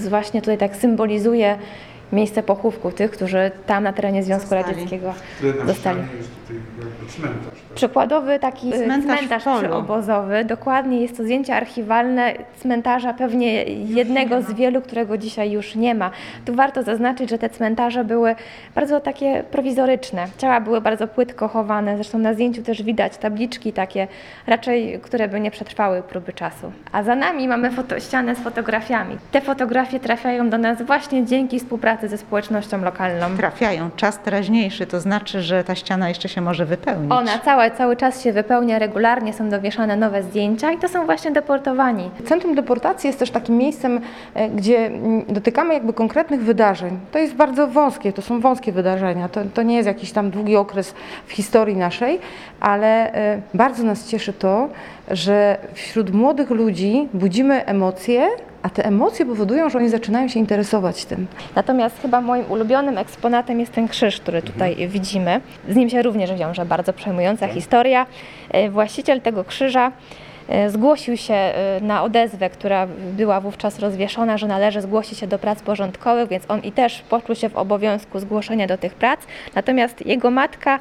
z 0.03 0.07
właśnie 0.07 0.41
tutaj 0.41 0.57
tak 0.57 0.75
symbolizuje 0.75 1.57
miejsce 2.13 2.43
pochówku 2.43 2.91
tych, 2.91 3.11
którzy 3.11 3.51
tam 3.67 3.83
na 3.83 3.93
terenie 3.93 4.23
Związku 4.23 4.49
Zostali. 4.49 4.63
Radzieckiego 4.75 5.13
zostali. 5.65 5.99
jest 6.17 6.29
tutaj 6.41 6.57
jakby 6.79 7.11
cmentarz. 7.11 7.59
Przykładowy 7.75 8.39
taki 8.39 8.71
Cmentarz 8.71 9.17
cmentarz, 9.19 9.43
polu. 9.43 9.59
przyobozowy, 9.59 10.45
dokładnie 10.45 11.01
jest 11.01 11.17
to 11.17 11.23
zdjęcie 11.23 11.55
archiwalne 11.55 12.33
cmentarza 12.59 13.13
pewnie 13.13 13.63
jednego 13.63 14.41
z 14.41 14.53
wielu, 14.53 14.81
którego 14.81 15.17
dzisiaj 15.17 15.51
już 15.51 15.75
nie 15.75 15.95
ma. 15.95 16.11
Tu 16.45 16.55
warto 16.55 16.83
zaznaczyć, 16.83 17.29
że 17.29 17.37
te 17.37 17.49
cmentarze 17.49 18.03
były 18.05 18.35
bardzo 18.75 18.99
takie 18.99 19.43
prowizoryczne. 19.51 20.25
Ciała 20.37 20.61
były 20.61 20.81
bardzo 20.81 21.07
płytko 21.07 21.47
chowane, 21.47 21.95
zresztą 21.95 22.17
na 22.17 22.33
zdjęciu 22.33 22.63
też 22.63 22.83
widać 22.83 23.17
tabliczki 23.17 23.73
takie, 23.73 24.07
raczej 24.47 24.99
które 25.01 25.27
by 25.27 25.39
nie 25.39 25.51
przetrwały 25.51 26.01
próby 26.03 26.33
czasu. 26.33 26.71
A 26.91 27.03
za 27.03 27.15
nami 27.15 27.47
mamy 27.47 27.71
foto, 27.71 27.99
ścianę 27.99 28.35
z 28.35 28.39
fotografiami. 28.39 29.17
Te 29.31 29.41
fotografie 29.41 29.99
trafiają 29.99 30.49
do 30.49 30.57
nas 30.57 30.81
właśnie 30.81 31.25
dzięki 31.25 31.59
współpracy 31.59 31.94
ze 32.03 32.17
społecznością 32.17 32.81
lokalną. 32.81 33.37
Trafiają. 33.37 33.89
Czas 33.95 34.19
teraźniejszy, 34.19 34.85
to 34.85 34.99
znaczy, 34.99 35.41
że 35.41 35.63
ta 35.63 35.75
ściana 35.75 36.09
jeszcze 36.09 36.29
się 36.29 36.41
może 36.41 36.65
wypełnić. 36.65 37.11
Ona 37.11 37.39
cała, 37.39 37.69
cały 37.69 37.95
czas 37.95 38.23
się 38.23 38.33
wypełnia 38.33 38.79
regularnie, 38.79 39.33
są 39.33 39.49
dowieszane 39.49 39.95
nowe 39.95 40.23
zdjęcia 40.23 40.71
i 40.71 40.77
to 40.77 40.87
są 40.87 41.05
właśnie 41.05 41.31
deportowani. 41.31 42.09
Centrum 42.25 42.55
deportacji 42.55 43.07
jest 43.07 43.19
też 43.19 43.31
takim 43.31 43.57
miejscem, 43.57 44.01
e, 44.33 44.49
gdzie 44.49 44.91
dotykamy 45.27 45.73
jakby 45.73 45.93
konkretnych 45.93 46.41
wydarzeń. 46.41 46.99
To 47.11 47.19
jest 47.19 47.35
bardzo 47.35 47.67
wąskie, 47.67 48.13
to 48.13 48.21
są 48.21 48.39
wąskie 48.39 48.71
wydarzenia. 48.71 49.29
To, 49.29 49.41
to 49.53 49.63
nie 49.63 49.75
jest 49.75 49.87
jakiś 49.87 50.11
tam 50.11 50.31
długi 50.31 50.55
okres 50.55 50.93
w 51.25 51.31
historii 51.31 51.77
naszej, 51.77 52.19
ale 52.59 53.13
e, 53.13 53.41
bardzo 53.53 53.83
nas 53.83 54.07
cieszy 54.07 54.33
to, 54.33 54.69
że 55.11 55.57
wśród 55.73 56.13
młodych 56.13 56.49
ludzi 56.49 57.09
budzimy 57.13 57.65
emocje, 57.65 58.27
a 58.65 58.69
te 58.69 58.85
emocje 58.85 59.25
powodują, 59.25 59.69
że 59.69 59.77
oni 59.77 59.89
zaczynają 59.89 60.27
się 60.27 60.39
interesować 60.39 61.05
tym. 61.05 61.27
Natomiast 61.55 62.01
chyba 62.01 62.21
moim 62.21 62.51
ulubionym 62.51 62.97
eksponatem 62.97 63.59
jest 63.59 63.71
ten 63.71 63.87
krzyż, 63.87 64.19
który 64.19 64.41
tutaj 64.41 64.87
widzimy. 64.87 65.41
Z 65.69 65.75
nim 65.75 65.89
się 65.89 66.01
również 66.01 66.33
wiąże 66.33 66.65
bardzo 66.65 66.93
przejmująca 66.93 67.47
historia. 67.47 68.05
E, 68.51 68.69
Właściciel 68.69 69.21
tego 69.21 69.43
krzyża 69.43 69.91
e, 70.49 70.69
zgłosił 70.69 71.17
się 71.17 71.33
e, 71.33 71.79
na 71.81 72.03
odezwę, 72.03 72.49
która 72.49 72.87
była 73.17 73.41
wówczas 73.41 73.79
rozwieszona, 73.79 74.37
że 74.37 74.47
należy 74.47 74.81
zgłosić 74.81 75.19
się 75.19 75.27
do 75.27 75.39
prac 75.39 75.61
porządkowych, 75.61 76.29
więc 76.29 76.43
on 76.47 76.59
i 76.59 76.71
też 76.71 77.01
poczuł 77.01 77.35
się 77.35 77.49
w 77.49 77.57
obowiązku 77.57 78.19
zgłoszenia 78.19 78.67
do 78.67 78.77
tych 78.77 78.93
prac. 78.93 79.19
Natomiast 79.55 80.05
jego 80.05 80.31
matka 80.31 80.79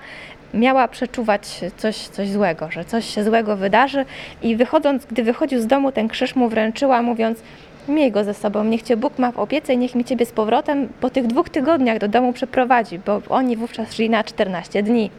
miała 0.54 0.88
przeczuwać 0.88 1.60
coś, 1.76 1.96
coś 1.96 2.28
złego, 2.28 2.70
że 2.70 2.84
coś 2.84 3.14
się 3.14 3.24
złego 3.24 3.56
wydarzy 3.56 4.04
i 4.42 4.56
wychodząc, 4.56 5.06
gdy 5.06 5.22
wychodził 5.22 5.60
z 5.60 5.66
domu, 5.66 5.92
ten 5.92 6.08
krzyż 6.08 6.36
mu 6.36 6.48
wręczyła, 6.48 7.02
mówiąc 7.02 7.42
Miej 7.88 8.12
go 8.12 8.24
ze 8.24 8.34
sobą, 8.34 8.64
niech 8.64 8.82
Cię 8.82 8.96
Bóg 8.96 9.18
ma 9.18 9.32
w 9.32 9.38
opiece 9.38 9.74
i 9.74 9.78
niech 9.78 9.94
mi 9.94 10.04
Ciebie 10.04 10.26
z 10.26 10.32
powrotem 10.32 10.88
po 11.00 11.10
tych 11.10 11.26
dwóch 11.26 11.48
tygodniach 11.48 11.98
do 11.98 12.08
domu 12.08 12.32
przeprowadzi, 12.32 12.98
bo 12.98 13.20
oni 13.28 13.56
wówczas 13.56 13.94
szli 13.94 14.10
na 14.10 14.24
14 14.24 14.82
dni. 14.82 15.10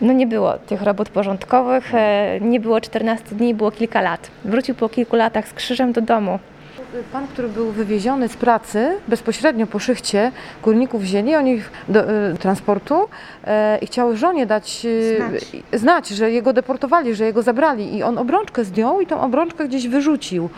No 0.00 0.12
nie 0.12 0.26
było 0.26 0.52
tych 0.52 0.82
robót 0.82 1.08
porządkowych, 1.08 1.94
e, 1.94 2.38
nie 2.40 2.60
było 2.60 2.80
14 2.80 3.34
dni, 3.34 3.54
było 3.54 3.70
kilka 3.70 4.00
lat. 4.00 4.30
Wrócił 4.44 4.74
po 4.74 4.88
kilku 4.88 5.16
latach 5.16 5.48
z 5.48 5.52
krzyżem 5.52 5.92
do 5.92 6.00
domu. 6.00 6.38
Pan, 7.12 7.26
który 7.26 7.48
był 7.48 7.72
wywieziony 7.72 8.28
z 8.28 8.36
pracy 8.36 8.98
bezpośrednio 9.08 9.66
po 9.66 9.78
szychcie 9.78 10.32
górników 10.62 11.02
wzięli 11.02 11.34
oni 11.34 11.62
do 11.88 12.10
y, 12.10 12.36
transportu 12.38 13.02
y, 13.02 13.48
i 13.80 13.86
chciał 13.86 14.16
żonie 14.16 14.46
dać 14.46 14.82
y, 14.84 15.16
znać. 15.16 15.64
znać, 15.72 16.08
że 16.08 16.30
jego 16.30 16.52
deportowali, 16.52 17.14
że 17.14 17.24
jego 17.24 17.42
zabrali 17.42 17.96
i 17.96 18.02
on 18.02 18.18
obrączkę 18.18 18.64
zdjął 18.64 19.00
i 19.00 19.06
tą 19.06 19.20
obrączkę 19.20 19.68
gdzieś 19.68 19.88
wyrzucił. 19.88 20.48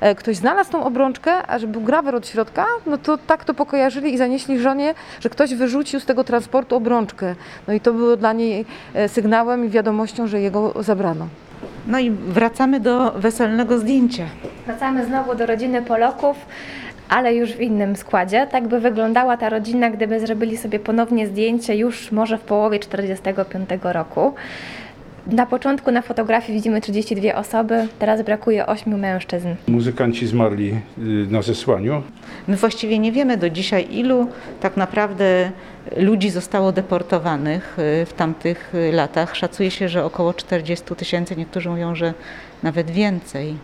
E, 0.00 0.14
ktoś 0.14 0.36
znalazł 0.36 0.72
tą 0.72 0.84
obrączkę, 0.84 1.46
a 1.46 1.58
że 1.58 1.66
był 1.66 1.80
grawer 1.80 2.14
od 2.14 2.28
środka, 2.28 2.66
no 2.86 2.98
to 2.98 3.18
tak 3.18 3.44
to 3.44 3.54
pokojarzyli 3.54 4.14
i 4.14 4.18
zanieśli 4.18 4.58
żonie, 4.58 4.94
że 5.20 5.30
ktoś 5.30 5.54
wyrzucił 5.54 6.00
z 6.00 6.04
tego 6.04 6.24
transportu 6.24 6.76
obrączkę. 6.76 7.34
No 7.68 7.74
i 7.74 7.80
to 7.80 7.92
było 7.92 8.16
dla 8.16 8.32
niej 8.32 8.64
sygnałem 9.08 9.64
i 9.64 9.68
wiadomością, 9.68 10.26
że 10.26 10.40
jego 10.40 10.82
zabrano. 10.82 11.28
No 11.86 11.98
i 11.98 12.10
wracamy 12.10 12.80
do 12.80 13.12
weselnego 13.12 13.78
zdjęcia. 13.78 14.24
Wracamy 14.66 15.06
znowu 15.06 15.34
do 15.34 15.46
rodziny 15.46 15.82
Poloków, 15.82 16.36
ale 17.08 17.34
już 17.34 17.52
w 17.52 17.60
innym 17.60 17.96
składzie. 17.96 18.46
Tak 18.50 18.68
by 18.68 18.80
wyglądała 18.80 19.36
ta 19.36 19.48
rodzina, 19.48 19.90
gdyby 19.90 20.20
zrobili 20.20 20.56
sobie 20.56 20.78
ponownie 20.78 21.26
zdjęcie 21.26 21.76
już 21.76 22.12
może 22.12 22.38
w 22.38 22.40
połowie 22.40 22.78
1945 22.78 23.82
roku. 23.94 24.34
Na 25.26 25.46
początku 25.46 25.90
na 25.90 26.02
fotografii 26.02 26.58
widzimy 26.58 26.80
32 26.80 27.34
osoby, 27.34 27.88
teraz 27.98 28.22
brakuje 28.22 28.66
8 28.66 28.98
mężczyzn. 29.00 29.48
Muzykanci 29.68 30.26
zmarli 30.26 30.68
y, 30.98 31.26
na 31.30 31.42
zesłaniu. 31.42 32.02
My 32.48 32.56
właściwie 32.56 32.98
nie 32.98 33.12
wiemy 33.12 33.36
do 33.36 33.50
dzisiaj, 33.50 33.86
ilu 33.90 34.28
tak 34.60 34.76
naprawdę 34.76 35.50
ludzi 35.96 36.30
zostało 36.30 36.72
deportowanych 36.72 37.78
y, 37.78 38.06
w 38.06 38.12
tamtych 38.12 38.74
y, 38.74 38.92
latach. 38.92 39.36
Szacuje 39.36 39.70
się, 39.70 39.88
że 39.88 40.04
około 40.04 40.34
40 40.34 40.94
tysięcy, 40.94 41.36
niektórzy 41.36 41.70
mówią, 41.70 41.94
że 41.94 42.14
nawet 42.62 42.90
więcej. 42.90 43.56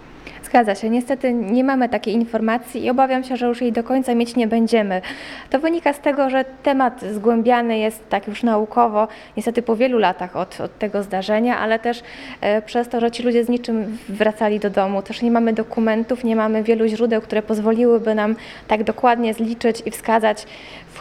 Zgadza 0.53 0.75
się. 0.75 0.91
Niestety 0.91 1.33
nie 1.33 1.65
mamy 1.65 1.89
takiej 1.89 2.15
informacji 2.15 2.85
i 2.85 2.91
obawiam 2.91 3.25
się, 3.25 3.37
że 3.37 3.47
już 3.47 3.61
jej 3.61 3.73
do 3.73 3.85
końca 3.85 4.15
mieć 4.15 4.37
nie 4.37 4.47
będziemy. 4.47 5.03
To 5.51 5.59
wynika 5.59 5.93
z 5.93 6.01
tego, 6.01 6.31
że 6.31 6.45
temat 6.63 7.01
zgłębiany 7.13 7.79
jest 7.79 8.09
tak 8.09 8.29
już 8.29 8.43
naukowo, 8.43 9.09
niestety 9.37 9.63
po 9.63 9.77
wielu 9.77 9.99
latach 9.99 10.37
od, 10.37 10.61
od 10.61 10.79
tego 10.79 11.03
zdarzenia, 11.03 11.59
ale 11.59 11.79
też 11.79 12.03
e, 12.41 12.63
przez 12.63 12.89
to, 12.89 13.01
że 13.01 13.11
ci 13.11 13.23
ludzie 13.23 13.45
z 13.45 13.49
niczym 13.49 13.99
wracali 14.09 14.61
do 14.61 14.71
domu. 14.71 15.03
Też 15.03 15.23
nie 15.23 15.31
mamy 15.31 15.53
dokumentów, 15.53 16.25
nie 16.25 16.37
mamy 16.37 16.63
wielu 16.63 16.87
źródeł, 16.87 17.21
które 17.21 17.43
pozwoliłyby 17.43 18.15
nam 18.15 18.37
tak 18.69 18.85
dokładnie 18.85 19.35
zliczyć 19.35 19.83
i 19.87 19.91
wskazać 19.91 20.47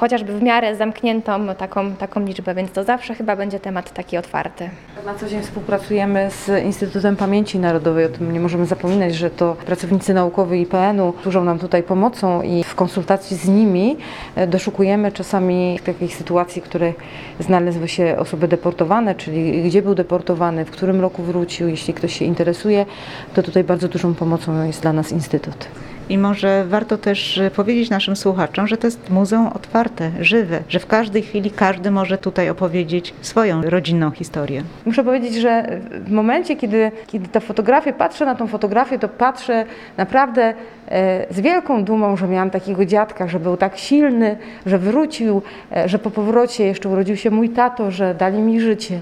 chociażby 0.02 0.34
w 0.34 0.44
miarę 0.44 0.76
zamkniętą 0.76 1.56
taką, 1.56 1.96
taką 1.96 2.26
liczbę, 2.26 2.56
więc 2.56 2.72
to 2.72 2.84
zawsze 2.84 3.16
chyba 3.16 3.36
będzie 3.36 3.60
temat 3.60 3.94
taki 3.94 4.18
otwarty. 4.18 4.70
Na 5.06 5.16
co 5.16 5.28
dzień 5.28 5.42
współpracujemy 5.42 6.30
z 6.32 6.64
Instytutem 6.64 7.16
Pamięci 7.16 7.60
Narodowej, 7.60 8.06
o 8.06 8.10
tym 8.10 8.34
nie 8.34 8.40
możemy 8.40 8.66
zapominać, 8.66 9.16
że 9.16 9.30
to 9.30 9.56
pracownicy 9.66 10.14
naukowi 10.14 10.62
IPN-u 10.62 11.14
służą 11.24 11.44
nam 11.44 11.60
tutaj 11.60 11.84
pomocą 11.84 12.42
i 12.42 12.64
w 12.64 12.76
konsultacji 12.76 13.38
z 13.38 13.48
nimi 13.48 13.98
e, 14.36 14.48
doszukujemy 14.48 15.12
czasami 15.12 15.80
takich 15.86 16.16
sytuacji, 16.16 16.62
które 16.62 16.94
znalazły 17.40 17.88
się 17.88 18.16
osoby 18.20 18.48
deportowane, 18.48 19.16
czyli 19.16 19.64
gdzie 19.64 19.82
był 19.82 19.96
deportowany, 19.96 20.66
w 20.66 20.72
którym 20.72 21.02
roku 21.02 21.24
wrócił. 21.24 21.68
Jeśli 21.68 21.94
ktoś 21.94 22.20
się 22.20 22.26
interesuje, 22.26 22.86
to 23.34 23.44
tutaj 23.44 23.64
bardzo 23.64 23.88
dużą 23.88 24.14
pomocą 24.14 24.64
jest 24.64 24.82
dla 24.82 24.94
nas 24.94 25.12
Instytut. 25.12 25.68
I 26.12 26.18
może 26.18 26.66
warto 26.66 26.98
też 26.98 27.38
y, 27.38 27.52
powiedzieć 27.52 27.90
naszym 27.90 28.16
słuchaczom, 28.16 28.68
że 28.68 28.78
to 28.78 28.88
jest 28.88 29.10
muzeum 29.10 29.48
otwarte, 29.48 30.12
żywe, 30.20 30.60
że 30.70 30.80
w 30.80 30.88
każdej 30.88 31.22
chwili 31.22 31.52
każdy 31.52 31.92
może 31.92 32.18
tutaj 32.18 32.50
opowiedzieć 32.50 33.14
swoją 33.22 33.62
rodzinną 33.62 34.12
historię. 34.12 34.64
Muszę 34.86 35.04
powiedzieć, 35.04 35.36
że 35.36 35.80
w 36.06 36.12
momencie, 36.12 36.56
kiedy, 36.56 36.92
kiedy 37.08 37.40
fotografia, 37.40 37.94
patrzę 37.94 38.26
na 38.26 38.36
tą 38.36 38.48
fotografię, 38.48 39.00
to 39.00 39.10
patrzę 39.10 39.66
naprawdę 39.98 40.54
e, 40.88 41.34
z 41.34 41.40
wielką 41.40 41.84
dumą, 41.84 42.18
że 42.18 42.28
miałam 42.28 42.50
takiego 42.50 42.86
dziadka, 42.86 43.28
że 43.28 43.40
był 43.40 43.58
tak 43.58 43.78
silny, 43.78 44.38
że 44.66 44.78
wrócił, 44.78 45.42
e, 45.76 45.90
że 45.90 46.00
po 46.00 46.12
powrocie 46.12 46.66
jeszcze 46.66 46.90
urodził 46.90 47.16
się 47.16 47.30
mój 47.30 47.50
tato, 47.50 47.92
że 47.92 48.16
dali 48.16 48.40
mi 48.40 48.62
życie. 48.62 49.02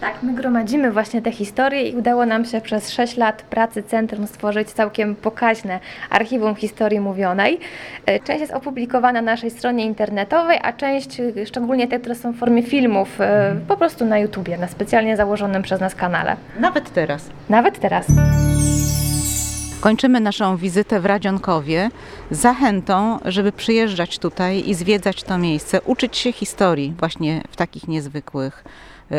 Tak, 0.00 0.22
my 0.22 0.34
gromadzimy 0.34 0.92
właśnie 0.92 1.22
te 1.22 1.32
historie 1.32 1.88
i 1.88 1.96
udało 1.96 2.26
nam 2.26 2.44
się 2.44 2.60
przez 2.60 2.90
6 2.90 3.16
lat 3.16 3.42
pracy 3.42 3.82
centrum 3.82 4.26
stworzyć 4.26 4.70
całkiem 4.70 5.14
pokaźne 5.14 5.80
archiwum 6.10 6.54
historii 6.54 7.00
mówionej. 7.00 7.60
E, 8.06 8.20
część 8.20 8.40
jest 8.40 8.52
opublikowana 8.52 9.22
na 9.22 9.32
naszej 9.32 9.50
stronie 9.50 9.86
internetowej, 9.86 10.58
a 10.62 10.72
część, 10.72 11.20
e, 11.20 11.46
szczególnie 11.46 11.88
te, 11.88 11.98
które 11.98 12.14
są 12.14 12.32
w 12.32 12.36
formie 12.36 12.62
filmów, 12.62 13.20
e, 13.20 13.56
po 13.68 13.76
prostu 13.76 14.04
na 14.04 14.18
YouTubie, 14.18 14.58
na 14.58 14.68
specjalnie 14.68 15.16
założonym 15.16 15.62
przez 15.62 15.80
nas 15.80 15.94
kanale. 15.94 16.36
Nawet 16.58 16.92
teraz. 16.92 17.30
Nawet 17.48 17.78
teraz. 17.78 18.06
Kończymy 19.80 20.20
naszą 20.20 20.56
wizytę 20.56 21.00
w 21.00 21.06
Radzionkowie 21.06 21.88
zachętą, 22.30 23.18
żeby 23.24 23.52
przyjeżdżać 23.52 24.18
tutaj 24.18 24.68
i 24.68 24.74
zwiedzać 24.74 25.22
to 25.22 25.38
miejsce, 25.38 25.80
uczyć 25.80 26.16
się 26.16 26.32
historii 26.32 26.94
właśnie 26.98 27.42
w 27.50 27.56
takich 27.56 27.88
niezwykłych 27.88 28.64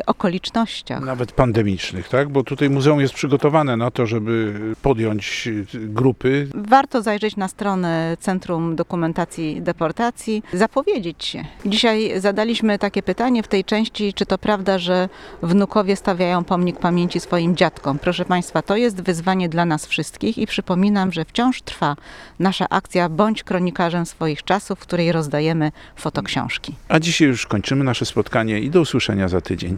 okolicznościach. 0.05 1.03
Nawet 1.03 1.31
pandemicznych, 1.31 2.09
tak? 2.09 2.29
Bo 2.29 2.43
tutaj 2.43 2.69
muzeum 2.69 3.01
jest 3.01 3.13
przygotowane 3.13 3.77
na 3.77 3.91
to, 3.91 4.05
żeby 4.05 4.59
podjąć 4.81 5.47
e, 5.47 5.77
grupy. 5.77 6.47
Warto 6.55 7.01
zajrzeć 7.01 7.35
na 7.35 7.47
stronę 7.47 8.17
Centrum 8.19 8.75
Dokumentacji 8.75 9.61
Deportacji, 9.61 10.43
zapowiedzieć 10.53 11.25
się. 11.25 11.45
Dzisiaj 11.65 12.13
zadaliśmy 12.17 12.79
takie 12.79 13.03
pytanie 13.03 13.43
w 13.43 13.47
tej 13.47 13.63
części, 13.63 14.13
czy 14.13 14.25
to 14.25 14.37
prawda, 14.37 14.77
że 14.77 15.09
wnukowie 15.43 15.95
stawiają 15.95 16.43
pomnik 16.43 16.79
pamięci 16.79 17.19
swoim 17.19 17.55
dziadkom. 17.55 17.99
Proszę 17.99 18.25
Państwa, 18.25 18.61
to 18.61 18.75
jest 18.75 19.01
wyzwanie 19.01 19.49
dla 19.49 19.65
nas 19.65 19.85
wszystkich 19.85 20.37
i 20.37 20.47
przypominam, 20.47 21.11
że 21.11 21.25
wciąż 21.25 21.61
trwa 21.61 21.95
nasza 22.39 22.69
akcja 22.69 23.09
Bądź 23.09 23.43
kronikarzem 23.43 24.05
swoich 24.05 24.43
czasów, 24.43 24.79
w 24.79 24.81
której 24.81 25.11
rozdajemy 25.11 25.71
fotoksiążki. 25.95 26.75
A 26.89 26.99
dzisiaj 26.99 27.27
już 27.27 27.45
kończymy 27.47 27.83
nasze 27.83 28.05
spotkanie 28.05 28.59
i 28.59 28.69
do 28.69 28.81
usłyszenia 28.81 29.27
za 29.27 29.41
tydzień. 29.41 29.77